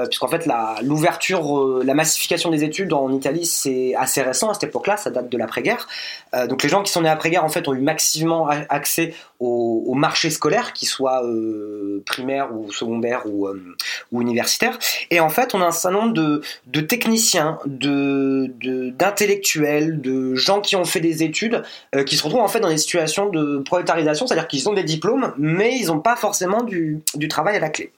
[0.07, 4.55] puisqu'en fait la- l'ouverture, euh, la massification des études en Italie c'est assez récent à
[4.55, 5.87] cette époque-là, ça date de l'après-guerre.
[6.35, 9.15] Euh, donc les gens qui sont nés après-guerre en fait ont eu maximalement a- accès
[9.43, 13.63] au, marché scolaire, qu'il soit euh, primaire ou secondaire ou, euh,
[14.11, 14.79] ou universitaire.
[15.11, 20.35] Et en fait on a un certain nombre de, de techniciens, de de- d'intellectuels, de,
[20.35, 21.63] gens qui ont fait des études,
[21.95, 24.85] euh, qui se retrouvent en fait dans des situations de prolétarisation, c'est-à-dire qu'ils ont des
[24.85, 27.93] diplômes, mais ils n'ont pas forcément du, du travail à la clé.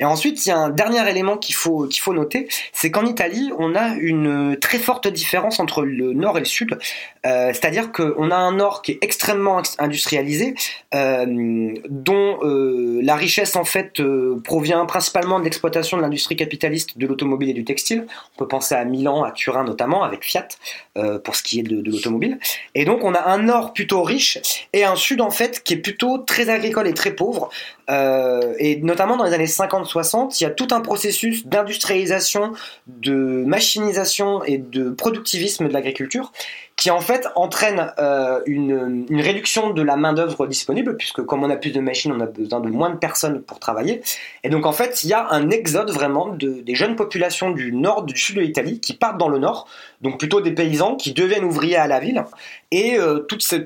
[0.00, 3.06] Et ensuite, il y a un dernier élément qu'il faut, qu'il faut noter, c'est qu'en
[3.06, 6.78] Italie, on a une très forte différence entre le nord et le sud.
[7.24, 10.54] C'est-à-dire qu'on a un nord qui est extrêmement ex- industrialisé,
[10.92, 17.06] dont euh, la richesse en fait euh, provient principalement de l'exploitation de l'industrie capitaliste de
[17.06, 18.06] l'automobile et du textile.
[18.34, 20.48] On peut penser à Milan, à Turin notamment, avec Fiat,
[20.96, 22.38] euh, pour ce qui est de, de l'automobile.
[22.74, 24.38] Et donc on a un nord plutôt riche
[24.72, 27.50] et un sud en fait qui est plutôt très agricole et très pauvre.
[27.88, 32.52] Euh, et notamment dans les années 50-60, il y a tout un processus d'industrialisation,
[32.86, 36.32] de machinisation et de productivisme de l'agriculture
[36.76, 41.42] qui en fait entraîne euh, une, une réduction de la main d'œuvre disponible puisque comme
[41.42, 44.02] on a plus de machines, on a besoin de moins de personnes pour travailler.
[44.44, 47.72] Et donc en fait, il y a un exode vraiment de, des jeunes populations du
[47.72, 49.66] nord, du sud de l'Italie qui partent dans le nord,
[50.02, 52.24] donc plutôt des paysans qui deviennent ouvriers à la ville.
[52.70, 53.56] Et euh, tout, ce,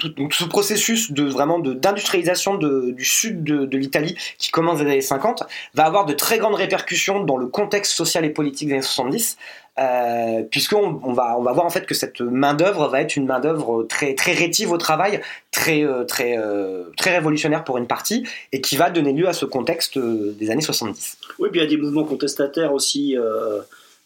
[0.44, 5.00] processus de vraiment d'industrialisation de, du sud de, de l'Italie qui commence dans les années
[5.00, 5.42] 50
[5.74, 9.36] va avoir de très grandes répercussions dans le contexte social et politique des années 70.
[9.78, 13.16] Euh, puisqu'on on va, on va voir en fait que cette main d'œuvre va être
[13.16, 15.20] une main d'œuvre très très rétive au travail,
[15.52, 19.32] très euh, très euh, très révolutionnaire pour une partie, et qui va donner lieu à
[19.32, 21.18] ce contexte des années 70.
[21.38, 23.16] Oui, puis il y a des mouvements contestataires aussi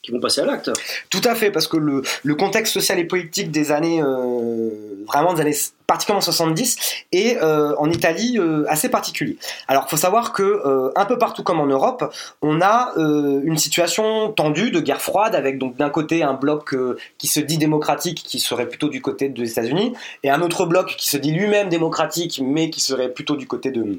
[0.04, 0.70] qui vont passer à l'acte.
[1.08, 4.70] Tout à fait, parce que le, le contexte social et politique des années, euh,
[5.06, 6.76] vraiment des années particulièrement 70,
[7.12, 9.38] est euh, en Italie euh, assez particulier.
[9.66, 12.12] Alors, faut savoir que euh, un peu partout comme en Europe,
[12.42, 16.74] on a euh, une situation tendue de guerre froide, avec donc d'un côté un bloc
[16.74, 20.66] euh, qui se dit démocratique, qui serait plutôt du côté des États-Unis, et un autre
[20.66, 23.98] bloc qui se dit lui-même démocratique, mais qui serait plutôt du côté de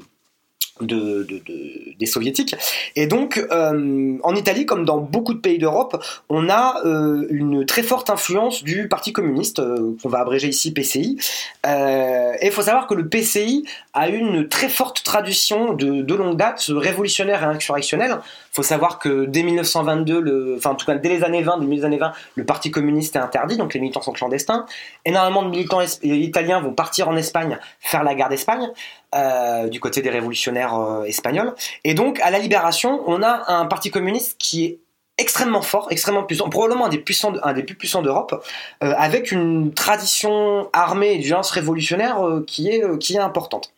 [0.80, 2.54] de, de- de- des soviétiques.
[2.96, 7.64] Et donc, euh, en Italie, comme dans beaucoup de pays d'Europe, on a euh, une
[7.64, 11.18] très forte influence du Parti communiste, euh, qu'on va abréger ici PCI.
[11.66, 16.14] Euh, et il faut savoir que le PCI a une très forte tradition de, de
[16.14, 18.18] longue date, révolutionnaire et insurrectionnelle.
[18.56, 21.66] Faut savoir que dès 1922, le, enfin en tout cas dès les années 20, dès
[21.76, 24.64] les années 20, le Parti communiste est interdit, donc les militants sont clandestins.
[25.04, 28.66] Énormément de militants es- italiens vont partir en Espagne faire la guerre d'Espagne.
[29.14, 31.54] euh, du côté des révolutionnaires euh, espagnols.
[31.84, 34.78] Et donc, à la libération, on a un parti communiste qui est
[35.18, 38.44] extrêmement fort, extrêmement puissant, probablement un des, plus puissants d'Europe,
[38.82, 43.20] euh, avec une tradition armée et de violence révolutionnaire euh, qui, est, euh, qui est
[43.20, 43.72] importante.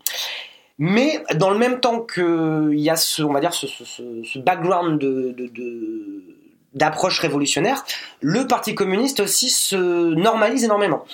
[0.79, 5.35] Mais dans le même temps qu'il y a ce, on va dire, ce, background de,
[6.75, 7.85] d'approche révolutionnaire,
[8.21, 9.77] le Parti communiste aussi se
[10.15, 11.05] normalise énormément.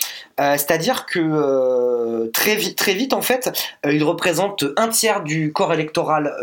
[0.41, 3.53] Euh, c'est-à-dire que euh, très vite, très vite en fait,
[3.87, 6.35] euh, il représente un tiers du corps électoral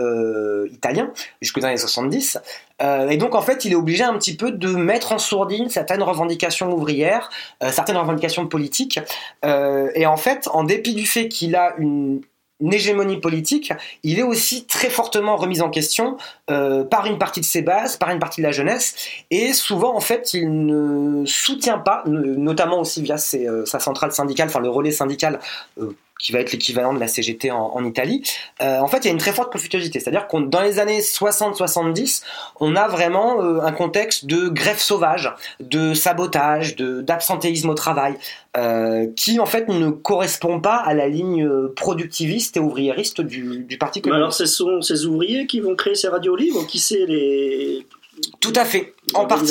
[0.72, 2.40] italien jusqu'aux années 70.
[2.82, 5.70] Euh, et donc en fait, il est obligé un petit peu de mettre en sourdine
[5.70, 7.30] certaines revendications ouvrières,
[7.72, 9.00] certaines revendications politiques.
[9.44, 12.22] Et en fait, en dépit du fait qu'il a une
[12.62, 16.18] une hégémonie politique, il est aussi très fortement remis en question
[16.50, 18.96] euh, par une partie de ses bases, par une partie de la jeunesse,
[19.32, 24.48] et souvent en fait il ne soutient pas, notamment aussi via euh, sa centrale syndicale,
[24.48, 25.40] enfin le relais syndical
[25.80, 28.22] euh, qui va être l'équivalent de la CGT en, en Italie.
[28.62, 31.02] Euh, en fait, il y a une très forte conflictuosité, c'est-à-dire qu'on dans les années
[31.02, 32.24] 60-70,
[32.60, 38.16] on a vraiment euh, un contexte de grève sauvage, de sabotage, de d'absentéisme au travail,
[38.56, 43.78] euh, qui en fait ne correspond pas à la ligne productiviste et ouvriériste du, du
[43.78, 44.18] Parti Mais communiste.
[44.18, 47.86] alors, ce sont ces ouvriers qui vont créer ces radios libres Qui c'est les
[48.40, 49.46] Tout à fait, en partie.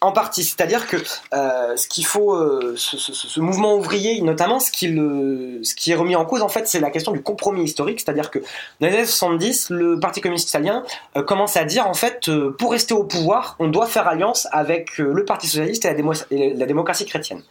[0.00, 0.96] En partie, c'est-à-dire que
[1.34, 5.74] euh, ce qu'il faut, euh, ce, ce- ce mouvement ouvrier, notamment, ce qui, le, ce
[5.74, 8.38] qui est remis en cause, en fait, c'est la question du compromis historique, c'est-à-dire que
[8.38, 10.84] dans les années 70, le Parti communiste italien
[11.16, 14.46] euh, commence à dire, en fait, euh, pour rester au pouvoir, on doit faire alliance
[14.52, 17.42] avec euh, le Parti socialiste et la, démo- et la démocratie chrétienne.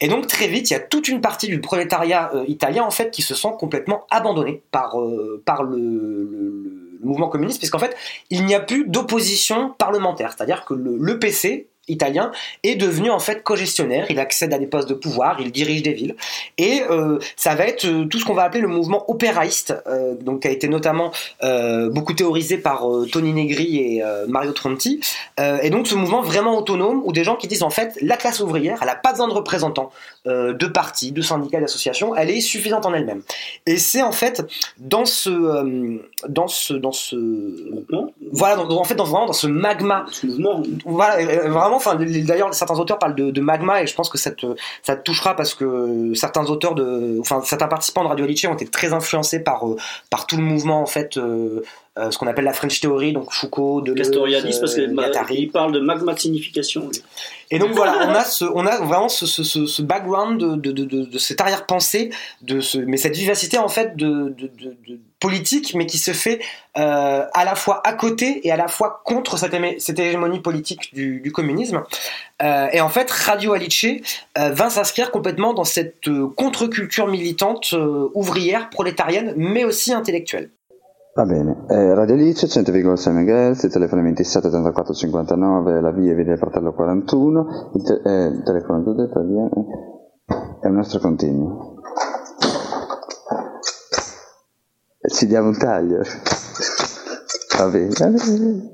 [0.00, 2.90] Et donc très vite, il y a toute une partie du prolétariat euh, italien en
[2.90, 7.78] fait qui se sent complètement abandonné par euh, par le, le- le mouvement communiste, puisqu'en
[7.78, 7.96] fait
[8.30, 13.42] il n'y a plus d'opposition parlementaire, c'est-à-dire que le, PC italien est devenu en fait
[13.42, 16.16] co-gestionnaire, il accède à des postes de pouvoir, il dirige des villes,
[16.58, 20.14] et euh, ça va être euh, tout ce qu'on va appeler le mouvement opéraïste, euh,
[20.14, 21.12] donc qui a été notamment
[21.42, 25.00] euh, beaucoup théorisé par Tony Negri et Mario Tronti,
[25.38, 28.40] et donc ce mouvement vraiment autonome où des gens qui disent en fait la classe
[28.40, 29.90] ouvrière, elle n'a pas besoin de représentants
[30.26, 33.22] de partis, de syndicats, d'associations, elle est suffisante en elle-même.
[33.66, 34.42] Et c'est en fait
[34.78, 37.16] dans ce, euh, dans ce, dans ce,
[38.32, 40.06] voilà, dans- en fait dans vraiment dans ce magma.
[40.86, 44.18] Voilà, euh, vraiment, enfin, d'ailleurs, certains auteurs parlent de, de magma et je pense que
[44.18, 44.46] ça te,
[44.82, 48.54] ça te touchera parce que certains auteurs de, enfin, certains participants de Radio Alice ont
[48.54, 49.76] été très influencés par, euh,
[50.10, 51.62] par tout le mouvement, en fait, euh,
[51.98, 55.46] euh, ce qu'on appelle la French Theory, donc Foucault, Deleuze, Castoriadis, parce euh, qu'il Guattari.
[55.46, 56.88] parle de magma de signification.
[56.88, 57.02] lui.
[57.50, 60.56] Et donc voilà, on a, ce, on a vraiment ce, ce, ce, ce background de,
[60.56, 62.10] de, de, de, de cette arrière-pensée,
[62.42, 64.34] de ce, mais cette vivacité en fait de,
[65.20, 66.40] politique, mais qui se fait
[66.76, 70.92] euh, à la fois à côté et à la fois contre cette, cette hégémonie politique
[70.94, 71.82] du, du communisme.
[72.42, 73.86] Euh, et en fait, Radio Alice
[74.36, 80.50] euh, vint s'inscrire complètement dans cette euh, contre-culture militante euh, ouvrière, prolétarienne, mais aussi intellectuelle.
[81.16, 86.12] Va bene, eh, Radio Alice 100,6 MHz, il telefono è 27 34 59, la via
[86.12, 90.98] Via del Fratello 41, il, te- eh, il telefono la via eh, è il nostro
[90.98, 91.76] continuo.
[94.98, 96.02] E Ci diamo un taglio.
[97.58, 98.72] Va bene, va bene.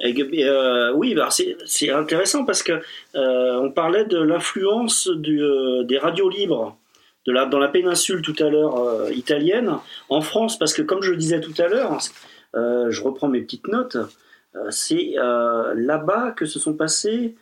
[0.00, 0.14] Et,
[0.44, 2.72] euh, oui, bah, c'est c'est intéressant parce que
[3.14, 6.76] euh, on parlait de l'influence du, euh, des radios libres
[7.26, 9.76] dans la péninsule tout à l'heure euh, italienne
[10.08, 11.98] en France, parce que comme je le disais tout à l'heure,
[12.54, 13.96] euh, je reprends mes petites notes,
[14.56, 15.14] euh, c'est
[15.74, 17.34] là-bas que se sont passés.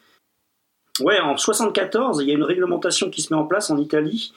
[1.01, 4.33] Ouais, en 74, il y a une réglementation qui se met en place en Italie.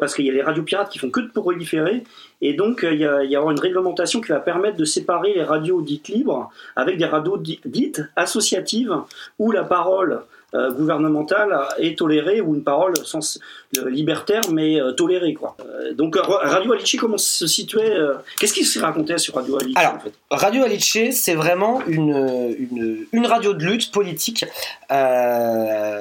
[0.00, 2.02] parce qu'il y a les radios pirates qui font que de proliférer,
[2.40, 5.32] et donc il y, a, il y aura une réglementation qui va permettre de séparer
[5.34, 8.94] les radios dites libres avec des radios di- dites associatives
[9.38, 10.22] où la parole
[10.54, 13.38] euh, gouvernementale est tolérée ou une parole sans,
[13.78, 15.56] euh, libertaire mais euh, tolérée quoi.
[15.94, 17.94] Donc Radio Alice comment se situait
[18.38, 20.12] Qu'est-ce qui se racontait sur Radio Alice Alors, en fait?
[20.30, 24.44] Radio Alice, c'est vraiment une, une, une radio de lutte politique,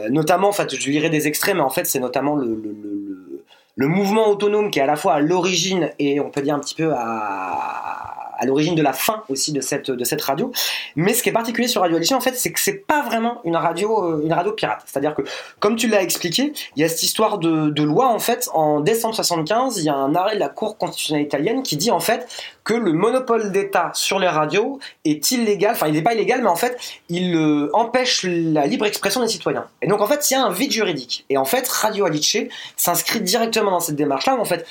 [0.10, 2.72] notamment, en fait, je lirai des extraits, mais en fait, c'est notamment le, le, le-
[2.84, 3.42] le-
[3.78, 6.60] le mouvement autonome qui est à la fois à l'origine et on peut dire un
[6.60, 10.52] petit peu à, à l'origine de la fin aussi de cette, de cette radio.
[10.96, 13.42] Mais ce qui est particulier sur Radio Alice, en fait, c'est que c'est pas vraiment
[13.44, 14.82] une radio, euh, une radio pirate.
[14.86, 15.22] C'est-à-dire que,
[15.60, 18.80] comme tu l'as expliqué, il y a cette histoire de, de loi, en fait, en
[18.80, 22.00] décembre 75, il y a un arrêt de la Cour constitutionnelle italienne qui dit, en
[22.00, 22.28] fait,
[22.66, 26.50] que le monopole d'État sur les radios est illégal, enfin il n'est pas illégal, mais
[26.50, 26.78] en fait
[27.10, 29.68] il euh, empêche la libre expression des citoyens.
[29.84, 31.26] Et donc en fait il y a un vide juridique.
[31.30, 32.38] Et en fait Radio Alice
[32.76, 34.66] s'inscrit directement dans cette démarche-là où en fait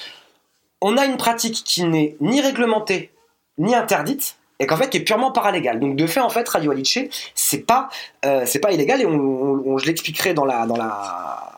[0.80, 3.10] on a une pratique qui n'est ni réglementée
[3.58, 5.80] ni interdite et qu'en fait qui est purement paralégale.
[5.80, 6.98] Donc de fait en fait Radio Alice
[7.34, 7.88] c'est pas
[8.24, 11.53] euh, c'est pas illégal et on, je l'expliquerai dans la dans la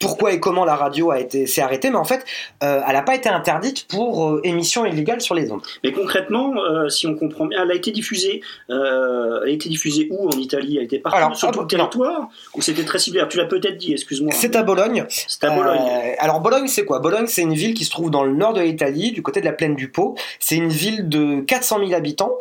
[0.00, 2.24] pourquoi et comment la radio a été s'est arrêtée, mais en fait,
[2.64, 5.60] euh, elle n'a pas été interdite pour euh, émission illégale sur les ondes.
[5.84, 8.40] Mais concrètement, euh, si on comprend bien, elle a été diffusée.
[8.70, 10.76] euh, elle a été diffusée où en Italie?
[10.76, 12.28] Elle a été partout Alors, sur tout le territoire?
[12.54, 13.22] Ou c'était très ciblé?
[13.28, 14.32] Tu l'as peut-être dit, excuse-moi.
[14.34, 15.04] C'est à Bologne.
[15.08, 15.78] C'est à Bologne.
[16.18, 16.98] Alors Bologne, c'est quoi?
[16.98, 19.44] Bologne, c'est une ville qui se trouve dans le nord de l'Italie, du côté de
[19.46, 20.14] la plaine du Pô.
[20.38, 22.32] C'est une ville de 400 000 habitants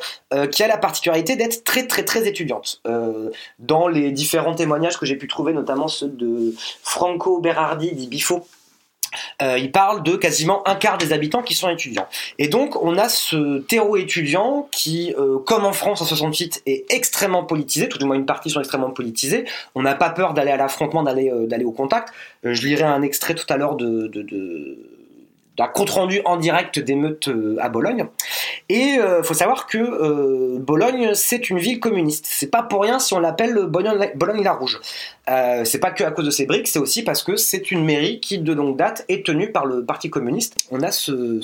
[0.51, 2.81] qui a la particularité d'être très très très étudiante.
[3.59, 6.53] Dans les différents témoignages que j'ai pu trouver, notamment ceux de
[6.83, 8.45] Franco Berardi di Bifo,
[9.41, 12.07] euh, il parle de quasiment un quart des habitants qui sont étudiants.
[12.37, 16.85] Et donc, on a ce terreau étudiant qui, euh, comme en France en 68, est
[16.93, 19.45] extrêmement politisé, tout du moins une partie sont extrêmement politisées.
[19.73, 22.13] On n'a pas peur d'aller à l'affrontement, d'aller euh, au contact.
[22.43, 24.07] Je lirai un extrait tout à l'heure de-
[25.59, 28.05] d'un compte rendu en direct d'émeutes euh, à Bologne.
[28.69, 32.25] Et euh, faut savoir que euh, Bologne, c'est une ville communiste.
[32.29, 34.79] C'est pas pour rien si on l'appelle Bologne, la Rouge.
[35.29, 37.83] Euh, c'est pas que à cause de ses briques, c'est aussi parce que c'est une
[37.83, 40.55] mairie qui, de longue date, est tenue par le Parti communiste.
[40.71, 41.41] On a ce-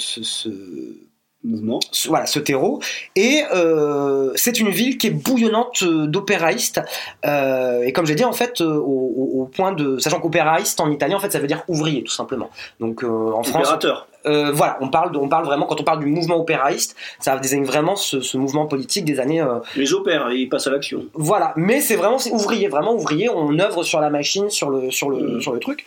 [1.45, 1.79] Mouvement.
[2.07, 2.79] voilà, ce terreau.
[3.15, 6.81] Et euh, c'est une ville qui est bouillonnante euh, d'opéraïstes.
[7.25, 9.97] Euh, et comme j'ai dit, en fait, au, au- au point de.
[9.99, 12.49] Sachant qu'opéraïste en italien, en fait, ça veut dire ouvrier, tout simplement.
[12.79, 13.63] Donc euh, en France.
[13.63, 14.07] Opérateur.
[14.25, 17.37] Euh, voilà, on parle, de- on parle vraiment quand on parle du mouvement opéraïste, ça
[17.37, 19.41] désigne vraiment ce, ce mouvement politique des années.
[19.41, 21.05] euh, Les opères, ils passent à l'action.
[21.13, 23.29] voilà, mais c'est vraiment ouvrier, vraiment ouvrier.
[23.29, 25.41] On œuvre sur la machine, sur le sur le Mm.
[25.41, 25.85] sur le truc.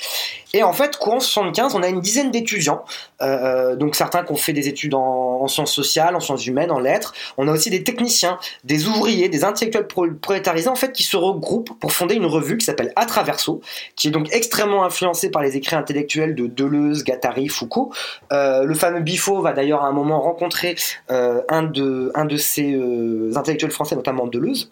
[0.54, 2.84] Et en fait, courant 75, on a une dizaine d'étudiants.
[3.20, 6.70] Euh, donc certains qui ont fait des études en, en sciences sociales, en sciences humaines,
[6.70, 7.12] en lettres.
[7.36, 11.16] On a aussi des techniciens, des ouvriers, des intellectuels pro- prolétarisés en fait qui se
[11.16, 13.60] regroupent pour fonder une revue qui s'appelle Atraverso,
[13.96, 17.90] qui est donc extrêmement influencée par les écrits intellectuels de Deleuze, Guattari, Foucault.
[18.32, 20.76] Euh, le fameux Bifo va d'ailleurs à un moment rencontrer
[21.10, 24.70] euh, un de un euh, intellectuels français, notamment Deleuze.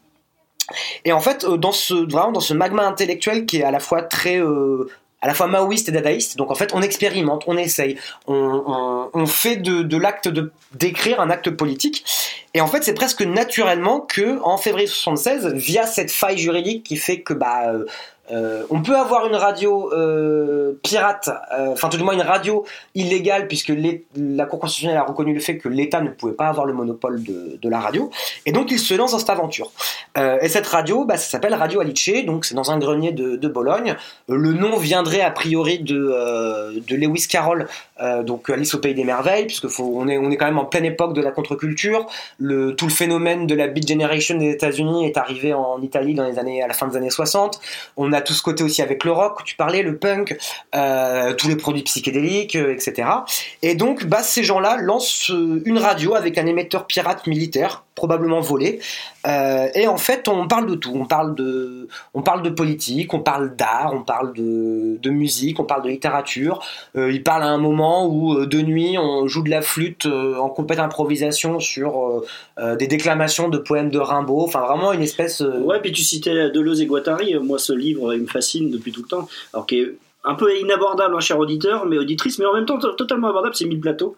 [1.04, 4.02] Et en fait, dans ce vraiment dans ce magma intellectuel qui est à la fois
[4.02, 4.40] très
[5.22, 7.96] à la fois maoïste et dadaïste, donc en fait on expérimente, on essaye,
[8.26, 12.04] on fait de, de l'acte de d'écrire un acte politique,
[12.52, 16.96] et en fait c'est presque naturellement que en février 76, via cette faille juridique qui
[16.96, 17.72] fait que bah
[18.30, 22.64] euh, on peut avoir une radio euh, pirate, euh, enfin tout du moins une radio
[22.94, 23.72] illégale puisque
[24.16, 27.22] la Cour constitutionnelle a reconnu le fait que l'État ne pouvait pas avoir le monopole
[27.22, 28.10] de, la radio,
[28.44, 29.72] et donc il se lance dans cette aventure.
[30.16, 33.96] Et cette radio, bah, ça s'appelle Radio Alice, donc c'est dans un grenier de, Bologne.
[34.28, 37.66] Le nom viendrait a priori de, Lewis Carroll,
[38.22, 41.20] donc Alice au pays des merveilles, puisque on, est, quand même en pleine époque de
[41.20, 42.06] la contre-culture.
[42.38, 46.38] Tout le phénomène de la Beat Generation des États-Unis est arrivé en Italie dans les
[46.38, 47.60] années, à la fin des années 60.
[47.96, 50.36] On a tout ce côté aussi avec le rock, tu parlais, le punk,
[50.74, 53.08] euh, tous les produits psychédéliques, euh, etc.
[53.62, 58.40] Et donc, bah, ces gens-là lancent euh, une radio avec un émetteur pirate militaire, probablement
[58.40, 58.78] volé.
[59.26, 60.92] Euh, et en fait, on parle de tout.
[60.94, 65.58] On parle de, on parle de politique, on parle d'art, on parle de, de musique,
[65.58, 66.62] on parle de littérature.
[66.96, 70.06] Euh, il parle à un moment où, euh, de nuit, on joue de la flûte
[70.06, 72.22] en complète improvisation sur
[72.78, 74.44] des déclamations de poèmes de Rimbaud.
[74.44, 75.40] Enfin, vraiment une espèce.
[75.40, 77.34] Ouais, puis tu citais Deleuze et Guattari.
[77.42, 79.28] Moi, ce livre, il me fascine depuis tout le temps.
[79.52, 79.94] Alors, qui est
[80.24, 83.54] un peu inabordable, hein, cher auditeur, mais auditrice, mais en même temps to- totalement abordable,
[83.54, 84.16] c'est Mille plateaux.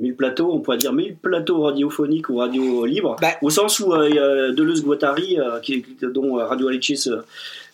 [0.00, 3.32] Mille plateaux, on pourrait dire mille plateaux radiophoniques ou radio libres, Bah.
[3.42, 6.96] au sens où euh, il y a Deleuze Guattari, euh, qui, dont euh, Radio Alice
[6.96, 7.10] se,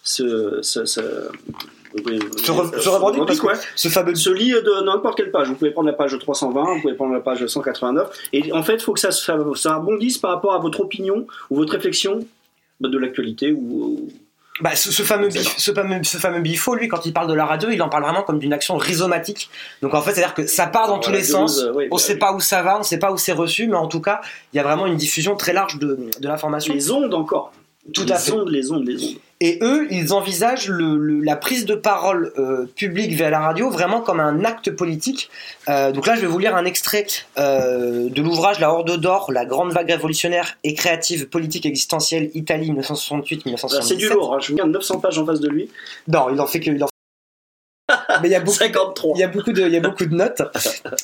[0.02, 1.00] se, se, se
[2.88, 3.54] revendique parce que ouais.
[3.76, 5.48] ce fameux se lit de n'importe quelle page.
[5.48, 8.08] Vous pouvez prendre la page 320, vous pouvez prendre la page 189.
[8.32, 11.26] Et en fait, il faut que ça, ça, ça rebondisse par rapport à votre opinion
[11.50, 12.26] ou votre réflexion
[12.80, 14.08] bah, de l'actualité ou,
[14.60, 17.34] Bah, ce, ce fameux bif, ce fameux, ce fameux bifo, lui, quand il parle de
[17.34, 19.50] la radio, il en parle vraiment comme d'une action rhizomatique.
[19.82, 21.62] Donc en fait, c'est-à-dire que ça part dans tous les sens.
[21.74, 22.18] oui, on bah, sait oui.
[22.18, 24.20] pas où ça va, on sait pas où c'est reçu, mais en tout cas,
[24.52, 26.72] il y a vraiment une diffusion très large de, de l'information.
[26.72, 27.52] les ondes encore.
[27.92, 28.32] Tout les à fait.
[28.32, 29.16] ondes, les ondes, les ondes.
[29.40, 33.68] Et eux, ils envisagent le, le- la prise de parole euh, publique via la radio
[33.68, 35.28] vraiment comme un acte politique.
[35.68, 37.06] Euh, donc là, je vais vous lire un extrait
[37.38, 42.72] euh, de l'ouvrage La Horde d'Or, la grande vague révolutionnaire et créative politique existentielle Italie
[42.72, 43.76] 1968-1977.
[43.78, 44.38] Ah, C'est du lourd, hein.
[44.40, 45.68] je vous regarde 900 pages en face de lui.
[46.08, 46.70] Non, il en fait que.
[46.70, 46.88] il en-
[48.22, 48.56] Mais il y a beaucoup.
[48.58, 49.12] 53.
[49.16, 50.42] Il y a beaucoup de, il y a beaucoup de notes.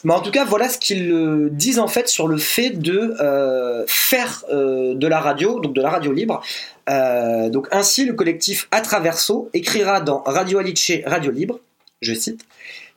[0.03, 3.85] Mais en tout cas, voilà ce qu'ils disent en fait sur le fait de euh,
[3.87, 6.43] faire euh, de la radio, donc de la radio libre.
[6.91, 11.61] Euh, donc ainsi, le collectif Atraverso écrira dans Radio Alice, Radio Libre,
[12.01, 12.45] je cite,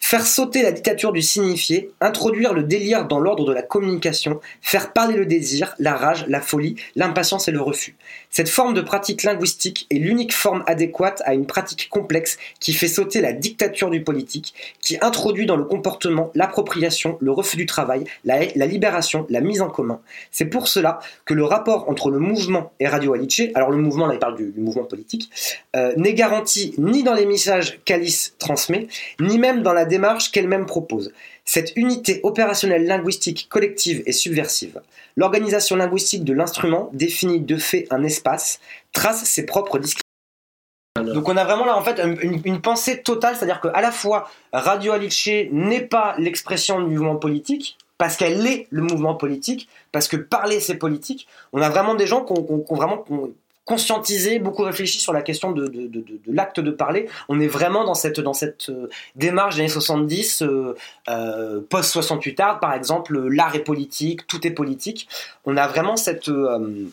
[0.08, 4.94] Faire sauter la dictature du signifié, introduire le délire dans l'ordre de la communication, faire
[4.94, 7.96] parler le désir, la rage, la folie, l'impatience et le refus.
[8.30, 12.88] Cette forme de pratique linguistique est l'unique forme adéquate à une pratique complexe qui fait
[12.88, 18.04] sauter la dictature du politique, qui introduit dans le comportement l'appropriation, le refus du travail,
[18.26, 20.02] la, libération, la mise en commun.
[20.30, 24.06] C'est pour cela que le rapport entre le mouvement et Radio Alice, alors le mouvement,
[24.06, 25.32] là il parle du, du mouvement politique,
[25.76, 28.88] euh, n'est garanti ni dans les messages qu'Alice transmet,
[29.20, 31.12] ni même dans la démarche qu'elle-même propose.
[31.46, 34.82] Cette unité opérationnelle linguistique collective et subversive,
[35.16, 38.60] l'organisation linguistique de l'instrument définit de fait un espace,
[38.92, 41.14] trace ses propres discriminations.
[41.16, 44.30] Donc on a vraiment là en fait une, une pensée totale, c'est-à-dire qu'à la fois
[44.54, 50.08] Radio Alice n'est pas l'expression du mouvement politique, parce qu'elle est le mouvement politique, parce
[50.08, 51.28] que parler c'est politique.
[51.54, 53.34] On a vraiment des gens qui ont, qui ont- qui ont vraiment qui ont
[53.66, 57.10] conscientisé, beaucoup réfléchi sur la question de, de- de- de- de l'acte de parler.
[57.30, 60.76] On est vraiment dans cette, dans cette euh, démarche des années 70, euh,
[61.10, 65.08] euh, post-68 art, par exemple, l'art est politique, tout est politique.
[65.46, 66.86] On a vraiment cette, euh,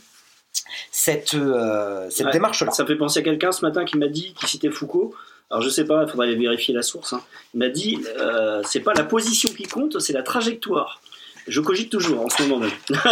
[0.91, 1.37] cette,
[2.11, 2.33] cette Ouais.
[2.33, 2.71] démarche-là.
[2.71, 5.15] Ça fait penser à quelqu'un ce matin qui m'a dit, qui citait Foucault.
[5.51, 7.13] Alors je sais pas, il faudrait vérifier la source.
[7.13, 7.21] hein.
[7.53, 11.02] Il m'a dit, euh, c'est pas la position qui compte, c'est la trajectoire.
[11.49, 12.71] Je cogite toujours en ce moment même.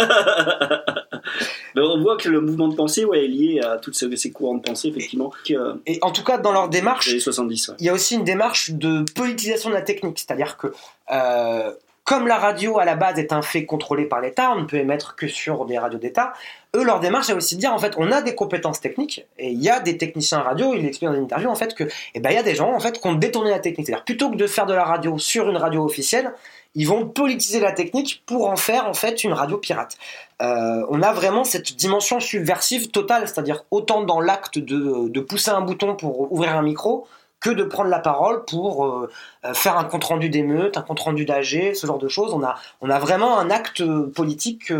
[1.75, 4.55] Mais on voit que le mouvement de pensée ouais, est lié à toutes ces, courants
[4.55, 7.69] de pensée, effectivement, euh, Et en tout cas, dans leur démarche, des années 70.
[7.69, 7.75] ouais.
[7.79, 10.73] il y a aussi une démarche de politisation de la technique, c'est-à-dire que
[11.11, 11.71] euh,
[12.03, 14.77] comme la radio à la base est un fait contrôlé par l'État, on ne peut
[14.77, 16.33] émettre que sur des radios d'État.
[16.75, 19.51] Eux, leur démarche, c'est aussi de dire en fait, on a des compétences techniques et
[19.51, 20.73] il y a des techniciens radio.
[20.73, 21.83] Il explique dans une interview en fait que,
[22.15, 23.87] eh ben, il y a des gens en fait qui ont détourné la technique.
[23.87, 26.33] C'est-à-dire plutôt que de faire de la radio sur une radio officielle,
[26.75, 29.97] ils vont politiser la technique pour en faire en fait une radio pirate.
[30.41, 35.51] Euh, on a vraiment cette dimension subversive totale, c'est-à-dire autant dans l'acte de, de pousser
[35.51, 37.07] un bouton pour ouvrir un micro
[37.39, 39.09] que de prendre la parole pour euh,
[39.45, 42.33] euh, faire un compte rendu d'émeute, un compte rendu d'AG, ce genre de choses.
[42.33, 44.71] On a, on a vraiment un acte politique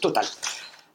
[0.00, 0.24] total.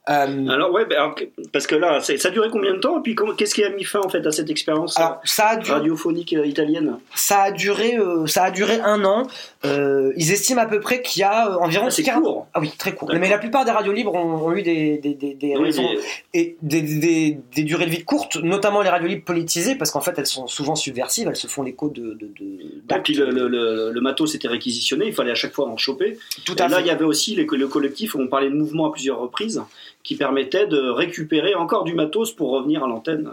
[0.10, 1.16] Euh, Alors ouais, bah, alors,
[1.52, 3.84] parce que là, ça a duré combien de temps Et puis qu'est-ce qui a mis
[3.84, 7.52] fin en fait à cette expérience alors, ça a duré, radiophonique euh, italienne ça a
[7.52, 9.24] duré, euh, ça a duré un an.
[9.66, 12.48] Euh, ils estiment à peu près qu'il y a environ Ah, C'est 40 court.
[12.54, 13.10] Ah oui, très court.
[13.14, 15.88] Mais la plupart des radios libres ont, ont eu des, des, des, des Oui, raisons
[16.34, 20.26] et des, durées de vie courtes, notamment les radios libres politisées, parce qu'en fait elles
[20.28, 23.92] sont souvent subversives, elles se font l'écho de, de, de Et puis le, le, le-
[23.92, 26.18] le matos était réquisitionné, il fallait à chaque fois en choper.
[26.46, 26.84] tout Et à là, fait.
[26.84, 29.62] il y avait aussi les- le collectif, on parlait de mouvement à plusieurs reprises,
[30.04, 33.30] qui permettait de récupérer encore du matos pour revenir à l'antenne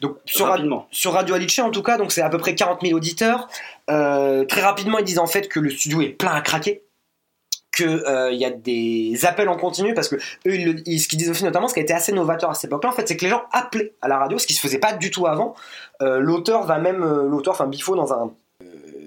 [0.00, 0.88] Donc sur, Ra- rapidement.
[0.90, 3.48] sur Radio Alice en tout cas, donc c'est à peu près 40 000 auditeurs.
[3.90, 6.82] Euh, très rapidement, ils disent en fait que le studio est plein à craquer
[7.76, 11.18] qu'il y a des appels en continu parce que eux, ils le- ils- ce qu'ils
[11.20, 13.16] disent aussi notamment, ce qui a été assez novateur à cette époque-là, en fait, c'est
[13.16, 15.54] que les gens appelaient à la radio, ce qui se faisait pas du tout avant.
[16.02, 18.30] Euh, l'auteur va même, euh, l'auteur, enfin Bifo dans un euh,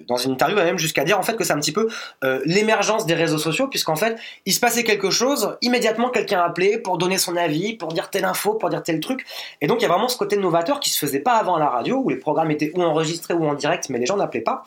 [0.08, 1.88] dans une interview va même jusqu'à dire en fait que c'est un petit peu
[2.24, 6.78] euh, l'émergence des réseaux sociaux puisqu'en fait il se passait quelque chose immédiatement quelqu'un appelait
[6.78, 9.26] pour donner son avis pour dire telle info pour dire tel truc.
[9.62, 11.70] Et donc il y a vraiment ce côté novateur qui se faisait pas avant la
[11.70, 14.64] radio où les programmes étaient ou enregistrés ou en direct mais les gens n'appelaient pas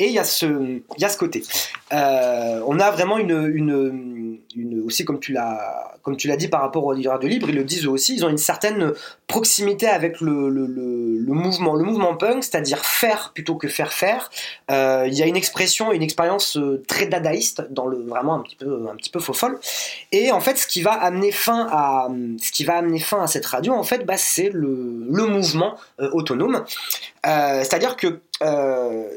[0.00, 1.42] et il y a ce il y a ce côté.
[1.92, 3.46] Euh, on a vraiment une,
[4.54, 7.54] une, aussi comme tu l'as comme tu l'as dit par rapport aux radios libres ils
[7.54, 8.92] le disent eux aussi ils ont une certaine
[9.26, 14.30] proximité avec le, le, le, mouvement le mouvement punk c'est-à-dire faire plutôt que faire faire.
[14.70, 18.40] Euh, il y a une expression une expérience euh, très dadaïste dans le vraiment un
[18.40, 19.58] petit peu un petit peu faux folle.
[20.12, 22.08] Et en fait ce qui va amener fin à
[22.40, 24.68] ce qui va amener fin à cette radio en fait bah, c'est le,
[25.26, 25.76] mouvement
[26.12, 26.64] autonome.
[27.24, 28.20] C'est-à-dire que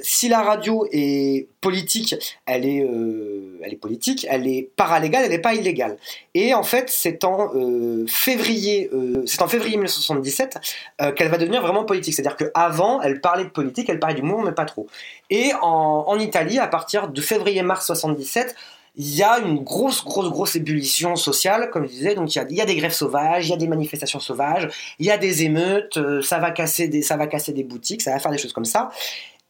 [0.03, 2.15] si la radio est politique,
[2.45, 5.97] elle est, euh, elle est politique, elle est paralégale, elle n'est pas illégale.
[6.33, 10.57] Et en fait, c'est en euh, février, euh, c'est en février 1977
[11.01, 12.13] euh, qu'elle va devenir vraiment politique.
[12.13, 14.87] C'est-à-dire qu'avant, elle parlait de politique, elle parlait du mouvement, mais pas trop.
[15.29, 18.55] Et en, Italie, à partir de février-mars 77,
[18.97, 22.15] il y a une grosse, grosse, grosse ébullition sociale, comme je disais.
[22.15, 24.19] Donc il y a, il y a des grèves sauvages, il y a des manifestations
[24.19, 24.67] sauvages,
[24.99, 28.11] il y a des émeutes, ça va casser des, ça va casser des boutiques, ça
[28.11, 28.91] va faire des choses comme ça.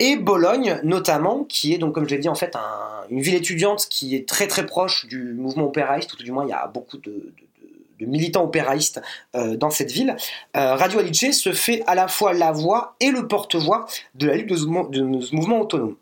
[0.03, 3.35] Et Bologne, notamment, qui est donc, comme je l'ai dit, en fait, un- une ville
[3.35, 6.65] étudiante qui est très très proche du mouvement opéraïste, ou du moins, il y a
[6.65, 7.31] beaucoup de,
[7.99, 8.99] militants opéraïstes
[9.35, 10.15] euh, dans cette ville.
[10.57, 13.85] Euh, Radio Alice se fait à la fois la voix et le porte-voix
[14.15, 14.65] de la lutte de ce
[15.35, 15.95] mouvement autonome.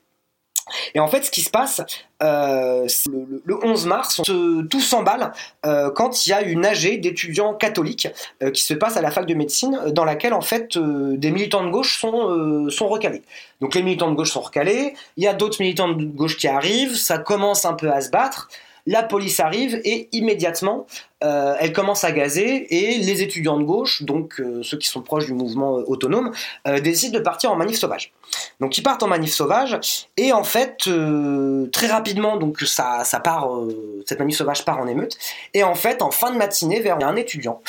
[0.96, 1.82] Et en fait, ce qui se passe,
[2.22, 4.22] euh, le, le- le 11 mars,
[4.70, 5.32] tout s'emballe
[5.66, 8.08] euh, quand il y a une AG d'étudiants catholiques
[8.44, 11.64] euh, qui se passe à la fac de médecine, dans laquelle en fait des militants
[11.66, 13.22] de gauche sont recalés.
[13.62, 16.48] Donc les militants de gauche sont recalés, il y a d'autres militants de gauche qui
[16.48, 18.50] arrivent, ça commence un peu à se battre.
[18.90, 20.88] La police arrive et immédiatement,
[21.24, 25.04] euh, elle commence à gazer et les étudiants de gauche, donc euh, ceux qui sont
[25.04, 26.32] proches du mouvement euh, autonome,
[26.82, 28.12] décident de partir en manif sauvage.
[28.60, 29.80] Donc ils partent en manif sauvage
[30.18, 30.90] et en fait
[31.72, 33.50] très rapidement donc ça, ça part,
[34.08, 35.18] cette manif sauvage part en émeute
[35.54, 37.62] et en fait en fin de matinée vers un étudiant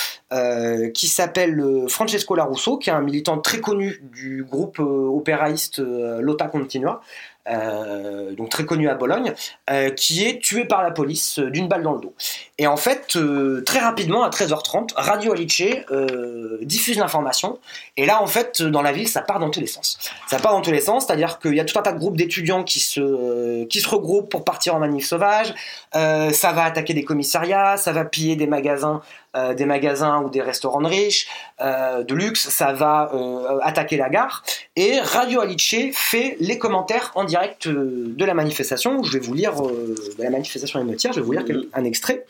[0.95, 6.47] qui s'appelle Francesco Larusso qui est un militant très connu du groupe opéraïste euh, Lotta
[6.47, 7.01] Continua
[7.47, 9.35] donc très connu à Bologne,
[9.71, 12.15] euh, qui est tué par la police euh, d'une balle dans le dos.
[12.59, 17.59] Et en fait, euh, très rapidement, à 13h30, Radio Alice euh, diffuse l'information.
[17.97, 19.99] Et là, en fait, dans la ville, ça part dans tous les sens.
[20.29, 22.17] Ça part dans tous les sens, c'est-à-dire qu'il y a tout un tas de groupes
[22.17, 25.55] d'étudiants qui se, euh, qui se regroupent pour partir en manif sauvage.
[25.95, 29.01] Euh, ça va attaquer des commissariats, ça va piller des magasins,
[29.37, 31.29] euh, des magasins ou des restaurants de riches,
[31.61, 32.49] euh, de luxe.
[32.49, 34.43] Ça va euh, attaquer la gare.
[34.77, 39.03] Et Radio Alice fait les commentaires en direct de la manifestation.
[39.03, 41.13] Je vais vous lire de la manifestation émeutière.
[41.13, 42.27] Je vais vous lire quel- un extrait.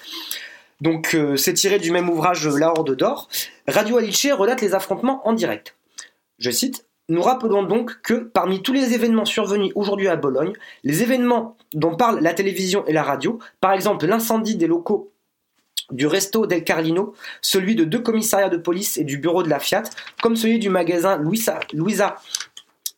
[0.81, 3.29] Donc, c'est tiré du même ouvrage La Horde d'Or.
[3.69, 5.75] Radio Alice relate les affrontements en direct.
[6.39, 6.85] Je cite.
[7.11, 10.53] Nous rappelons donc que parmi tous les événements survenus aujourd'hui à Bologne,
[10.85, 15.10] les événements dont parlent la télévision et la radio, par exemple l'incendie des locaux
[15.91, 19.59] du Resto del Carlino, celui de deux commissariats de police et du bureau de la
[19.59, 19.85] Fiat,
[20.23, 22.17] comme celui du magasin Luisa, Luisa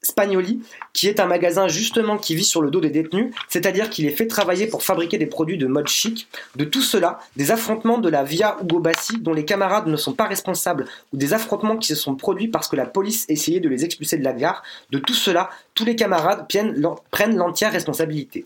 [0.04, 0.60] Spagnoli,
[0.92, 4.10] qui est un magasin justement qui vit sur le dos des détenus, c'est-à-dire qu'il est
[4.10, 6.26] fait travailler pour fabriquer des produits de mode chic.
[6.56, 10.12] De tout cela, des affrontements de la Via Ugo Bassi dont les camarades ne sont
[10.12, 13.68] pas responsables, ou des affrontements qui se sont produits parce que la police essayait de
[13.68, 18.44] les expulser de la gare, de tout cela, tous les camarades prennent l'entière responsabilité.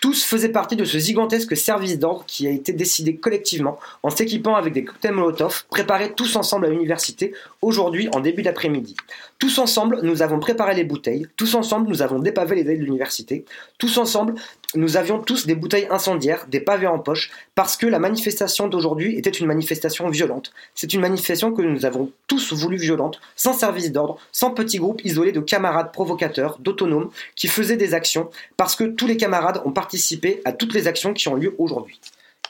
[0.00, 4.54] Tous faisaient partie de ce gigantesque service d'ordre qui a été décidé collectivement en s'équipant
[4.54, 8.96] avec des cocktails Molotov, préparés tous ensemble à l'université, aujourd'hui en début d'après-midi.
[9.38, 12.84] Tous ensemble, nous avons préparé les bouteilles, tous ensemble, nous avons dépavé les allées de
[12.84, 13.44] l'université,
[13.76, 14.36] tous ensemble,
[14.74, 19.16] nous avions tous des bouteilles incendiaires, des pavés en poche, parce que la manifestation d'aujourd'hui
[19.16, 20.52] était une manifestation violente.
[20.74, 25.04] C'est une manifestation que nous avons tous voulu violente, sans service d'ordre, sans petits groupes
[25.04, 29.72] isolés de camarades provocateurs, d'autonomes, qui faisaient des actions, parce que tous les camarades ont
[29.72, 32.00] participé à toutes les actions qui ont lieu aujourd'hui.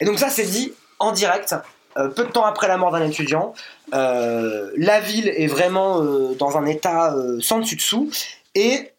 [0.00, 1.54] Et donc ça, c'est dit en direct,
[1.96, 3.54] euh, peu de temps après la mort d'un étudiant.
[3.94, 8.10] Euh, la ville est vraiment euh, dans un état sans dessus-dessous,
[8.54, 8.90] et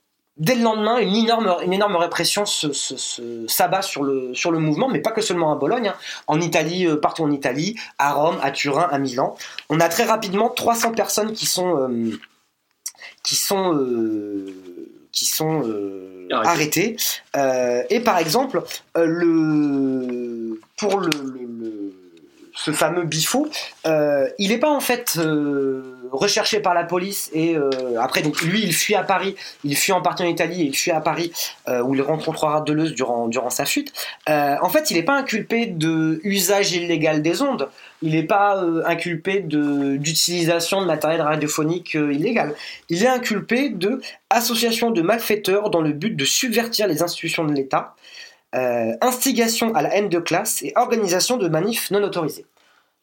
[0.42, 4.52] dès le lendemain, une énorme, une énorme répression se, se- se- s'abat sur le, sur
[4.52, 5.96] le mouvement, mais pas que seulement à Bologne, hein.
[6.28, 9.38] en Italie, euh, partout en Italie, à Rome, à Turin, à Milan.
[9.70, 12.20] On a très rapidement 300 personnes qui sont, euh,
[13.24, 14.48] qui sont, euh,
[15.14, 15.62] qui sont
[16.48, 16.96] arrêtées.
[17.90, 18.64] Et par exemple,
[18.96, 21.94] le, pour le, le- le-
[22.56, 23.48] ce fameux Bifo,
[23.86, 25.18] il n'est pas en fait
[26.12, 29.94] recherché par la police et euh, après donc lui il fuit à Paris, il fuit
[29.94, 31.32] en partie en Italie et il fuit à Paris
[31.68, 33.94] euh, où il rencontrera Deleuze durant, durant sa fuite.
[34.30, 37.70] Euh, en fait il n'est pas inculpé de usage illégal des ondes,
[38.02, 42.56] il n'est pas inculpé d'utilisation de matériel radiophonique illégal,
[42.90, 47.54] il est inculpé de association de malfaiteurs dans le but de subvertir les institutions de
[47.54, 47.96] l'État.
[48.54, 52.46] instigation à la haine de classe et organisation de manifs non autorisés.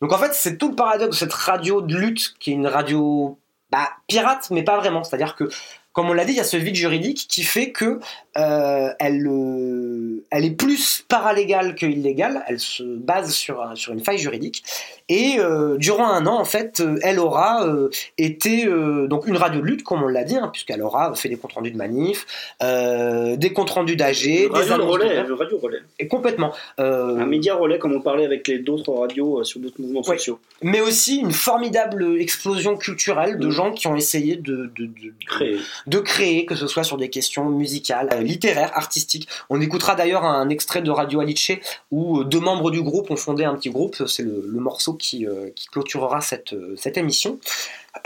[0.01, 2.67] Donc en fait, c'est tout le paradoxe de cette radio de lutte qui est une
[2.67, 3.39] radio
[3.71, 5.03] bah, pirate, mais pas vraiment.
[5.05, 5.51] C'est-à-dire que,
[5.93, 7.99] comme on l'a dit, il y a ce vide juridique qui fait que
[8.37, 12.45] euh, elle, euh, elle est plus paralégale que illégale.
[12.47, 14.65] Elle se base sur, un- sur une faille juridique.
[15.09, 17.89] Et euh, durant un an, en fait, euh, elle aura euh,
[18.19, 18.67] été
[19.09, 21.53] donc une radio de lutte, comme on l'a dit, hein, puisqu'elle aura fait des comptes
[21.55, 22.27] rendus de manifs,
[22.63, 25.79] euh, des comptes rendus d'AG, des Radio de relais, le radio relais.
[25.99, 26.53] Et complètement.
[26.79, 30.17] Un média relais, comme on parlait avec les d'autres radios sur d'autres mouvements Ouais.
[30.19, 30.39] sociaux.
[30.63, 33.51] mais aussi une formidable explosion culturelle de Mm.
[33.51, 35.59] gens qui ont essayé de, de, de, Créés.
[35.87, 39.29] de créer, que ce soit sur des questions musicales, littéraires, artistiques.
[39.51, 41.53] On écoutera d'ailleurs un extrait de Radio Alice
[41.91, 43.97] où deux membres du groupe ont fondé un petit groupe.
[44.07, 47.39] C'est le, le morceau qui, euh, qui clôturera cette, euh, émission.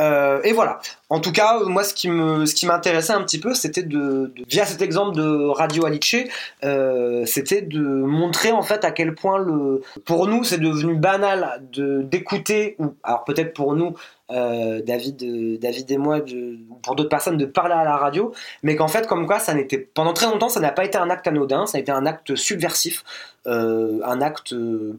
[0.00, 0.80] Euh, et voilà.
[1.12, 5.14] En tout cas, moi, ce qui m'intéressait un petit peu, c'était de, via cet exemple
[5.14, 6.16] de Radio Alice,
[6.64, 11.62] euh, c'était de montrer en fait à quel point le, pour nous, c'est devenu banal
[11.70, 13.94] de d'écouter, ou alors peut-être pour nous,
[14.30, 18.32] euh, David, David et moi, de, ou pour d'autres personnes, de parler à la radio,
[18.62, 21.10] mais qu'en fait, comme quoi, ça n'était pendant très longtemps, ça n'a pas été un
[21.10, 23.04] acte anodin, ça a été un acte subversif,
[23.46, 24.54] euh, un acte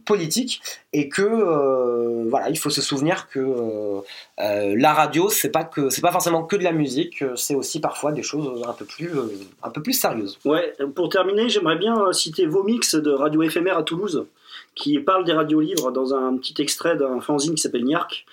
[0.06, 0.62] politique,
[0.92, 4.04] et que voilà, il faut se souvenir que
[4.38, 8.12] la radio, c'est pas que pas forcément que de la musique, euh, c'est aussi parfois
[8.12, 9.24] des choses un peu plus euh,
[9.64, 10.38] un peu plus sérieuses.
[10.44, 14.26] Ouais, pour terminer, j'aimerais bien euh, citer Vomix de Radio Éphémère à Toulouse,
[14.76, 18.26] qui parle des radios libres dans un petit extrait d'un fanzine qui s'appelle Niark.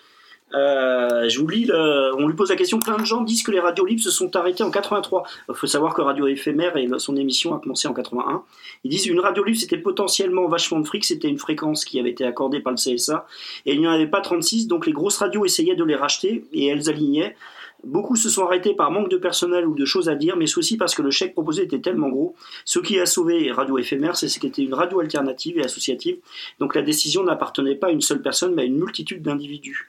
[0.53, 4.03] Euh, je on lui pose la question, plein de gens disent que les radios libres
[4.03, 5.23] se sont arrêtées en 83.
[5.49, 8.43] Il faut savoir que Radio Éphémère et son émission a commencé en 81.
[8.85, 12.11] Ils disent une radio libre c'était potentiellement vachement de fric, c'était une fréquence qui avait
[12.11, 13.27] été accordée par le CSA
[13.67, 16.45] et il n'y en avait pas 36, donc les grosses radios essayaient de les racheter
[16.53, 17.37] et elles alignaient.
[17.85, 20.77] Beaucoup se sont arrêtés par manque de personnel ou de choses à dire, mais aussi
[20.77, 22.35] parce que le chèque proposé était tellement gros.
[22.65, 26.19] Ce qui a sauvé Radio Éphémère, c'est ce qui était une radio alternative et associative.
[26.59, 29.89] Donc la décision n'appartenait pas à une seule personne, mais à une multitude d'individus.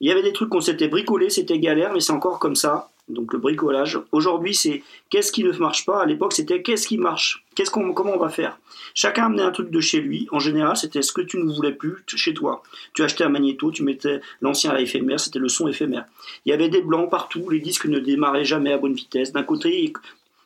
[0.00, 2.90] Il y avait des trucs qu'on s'était bricolés, c'était galère, mais c'est encore comme ça.
[3.08, 4.00] Donc le bricolage.
[4.10, 6.02] Aujourd'hui, c'est qu'est-ce qui ne marche pas?
[6.02, 7.44] À l'époque, c'était qu'est-ce qui marche?
[7.54, 8.58] Qu'est-ce qu'on, comment on va faire?
[8.94, 10.26] Chacun amenait un truc de chez lui.
[10.32, 12.62] En général, c'était ce que tu ne voulais plus chez toi.
[12.94, 16.04] Tu achetais un magnéto, tu mettais l'ancien à éphémère, c'était le son éphémère.
[16.44, 17.48] Il y avait des blancs partout.
[17.48, 19.32] Les disques ne démarraient jamais à bonne vitesse.
[19.32, 19.92] D'un côté,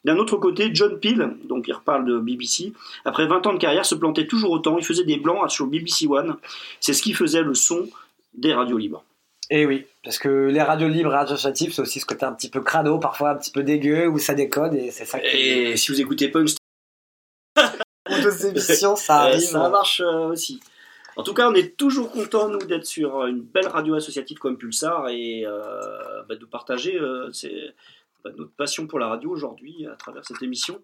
[0.04, 2.74] d'un autre côté, John Peel, donc il reparle de BBC,
[3.06, 4.76] après 20 ans de carrière, se plantait toujours autant.
[4.78, 6.36] Il faisait des blancs sur BBC One.
[6.80, 7.88] C'est ce qui faisait le son
[8.34, 9.02] des radios libres.
[9.50, 12.48] Et oui, parce que les radios libres et associatives, c'est aussi ce côté un petit
[12.48, 15.36] peu crado, parfois un petit peu dégueu, où ça décode, et c'est ça qui.
[15.36, 16.44] Et si vous écoutez Ou
[18.22, 19.40] d'autres émissions, ça euh, arrive.
[19.40, 20.60] ça marche euh, aussi.
[21.16, 24.56] En tout cas, on est toujours content nous d'être sur une belle radio associative comme
[24.56, 27.30] Pulsar et euh, bah, de partager euh,
[28.24, 30.80] bah, notre passion pour la radio aujourd'hui à travers cette émission.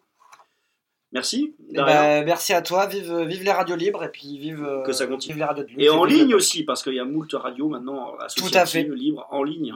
[1.17, 1.55] Merci.
[1.71, 4.93] Eh ben, merci à toi, vive, vive les radios libres, et puis vive, euh, Que
[4.93, 5.33] ça continue.
[5.35, 7.69] vive les radios de lutte, Et en ligne aussi, parce qu'il y a moult radios
[7.69, 9.73] maintenant associatives, libres, en ligne.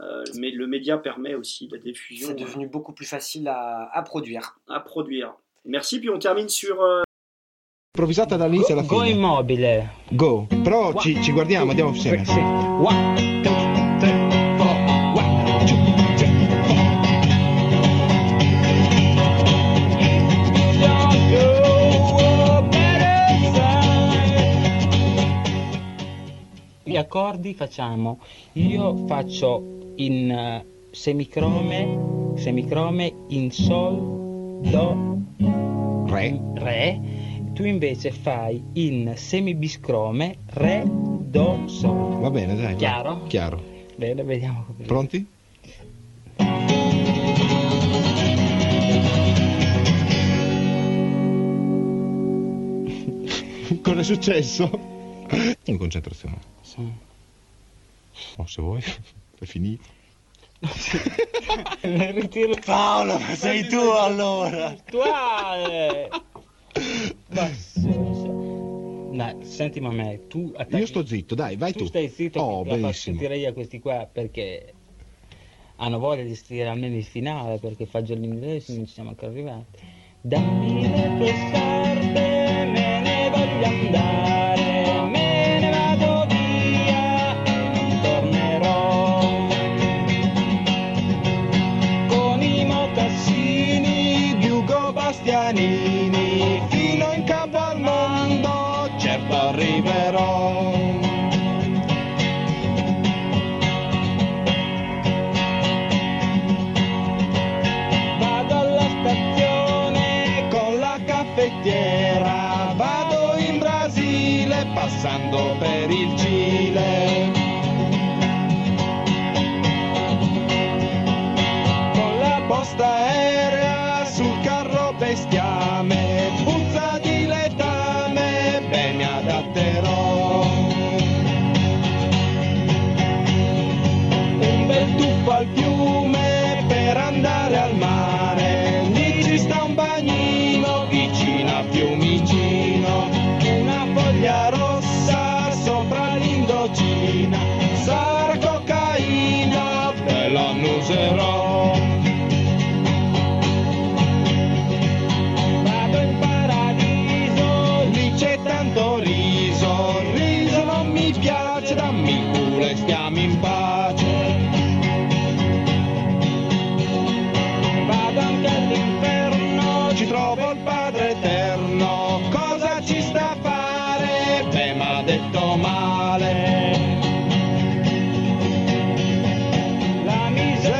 [0.00, 4.02] Euh, mais le média permet aussi la diffusion C'est devenu beaucoup plus facile à, à
[4.02, 4.58] produire.
[4.68, 5.34] à produire.
[5.64, 6.80] Merci, puis on termine sur...
[6.82, 7.02] euh,
[7.96, 9.16] improvvisata dall'inizio alla Go fine.
[9.16, 9.88] immobile.
[10.12, 10.46] Go.
[10.62, 12.22] Però ci, ci guardiamo, andiamo insieme.
[12.28, 13.65] One, two,
[26.96, 28.20] gli accordi facciamo,
[28.54, 35.18] io faccio in eh, semicrome, semicrome in sol, do,
[36.06, 36.40] Re.
[36.54, 37.00] re,
[37.52, 42.18] tu invece fai in semibiscrome, re, do, sol.
[42.20, 42.72] Va bene, dai.
[42.72, 42.78] va.
[42.78, 43.26] Chiaro?
[43.26, 43.62] Chiaro.
[43.94, 44.64] Bene, vediamo.
[44.86, 45.26] Pronti?
[53.82, 54.70] Cosa è successo?
[55.64, 56.55] In concentrazione.
[58.36, 58.82] Oh, se vuoi,
[59.38, 59.84] è finito.
[62.64, 64.68] Paolo, ma sei tu allora?
[64.70, 66.08] Virtuale!
[67.28, 67.50] Ma
[69.16, 70.76] Dai, sentimi a me, tu attacchi...
[70.76, 71.78] Io sto zitto, dai, vai tu.
[71.80, 71.86] tu.
[71.86, 72.92] stai zitto, Oh, benissimo.
[72.92, 74.72] sentire io a questi qua perché
[75.76, 79.30] hanno voglia di stare almeno il finale perché fa già l'inglese non ci siamo ancora
[79.30, 79.78] arrivati.
[80.20, 82.35] Dammi le tue scarpe,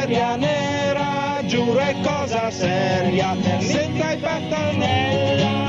[0.06, 5.65] miseria nera, giuro è cosa seria, senza i pattanella.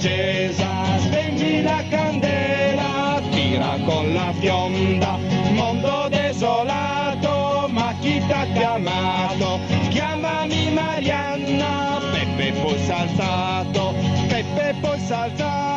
[0.00, 5.18] Accesa, spengi la candela, tira con la fionda,
[5.52, 9.60] mondo desolato, ma chi t'ha chiamato?
[9.90, 13.94] Chiamami Marianna, Peppe poi s'alzato,
[14.28, 15.69] Peppe poi s'alzato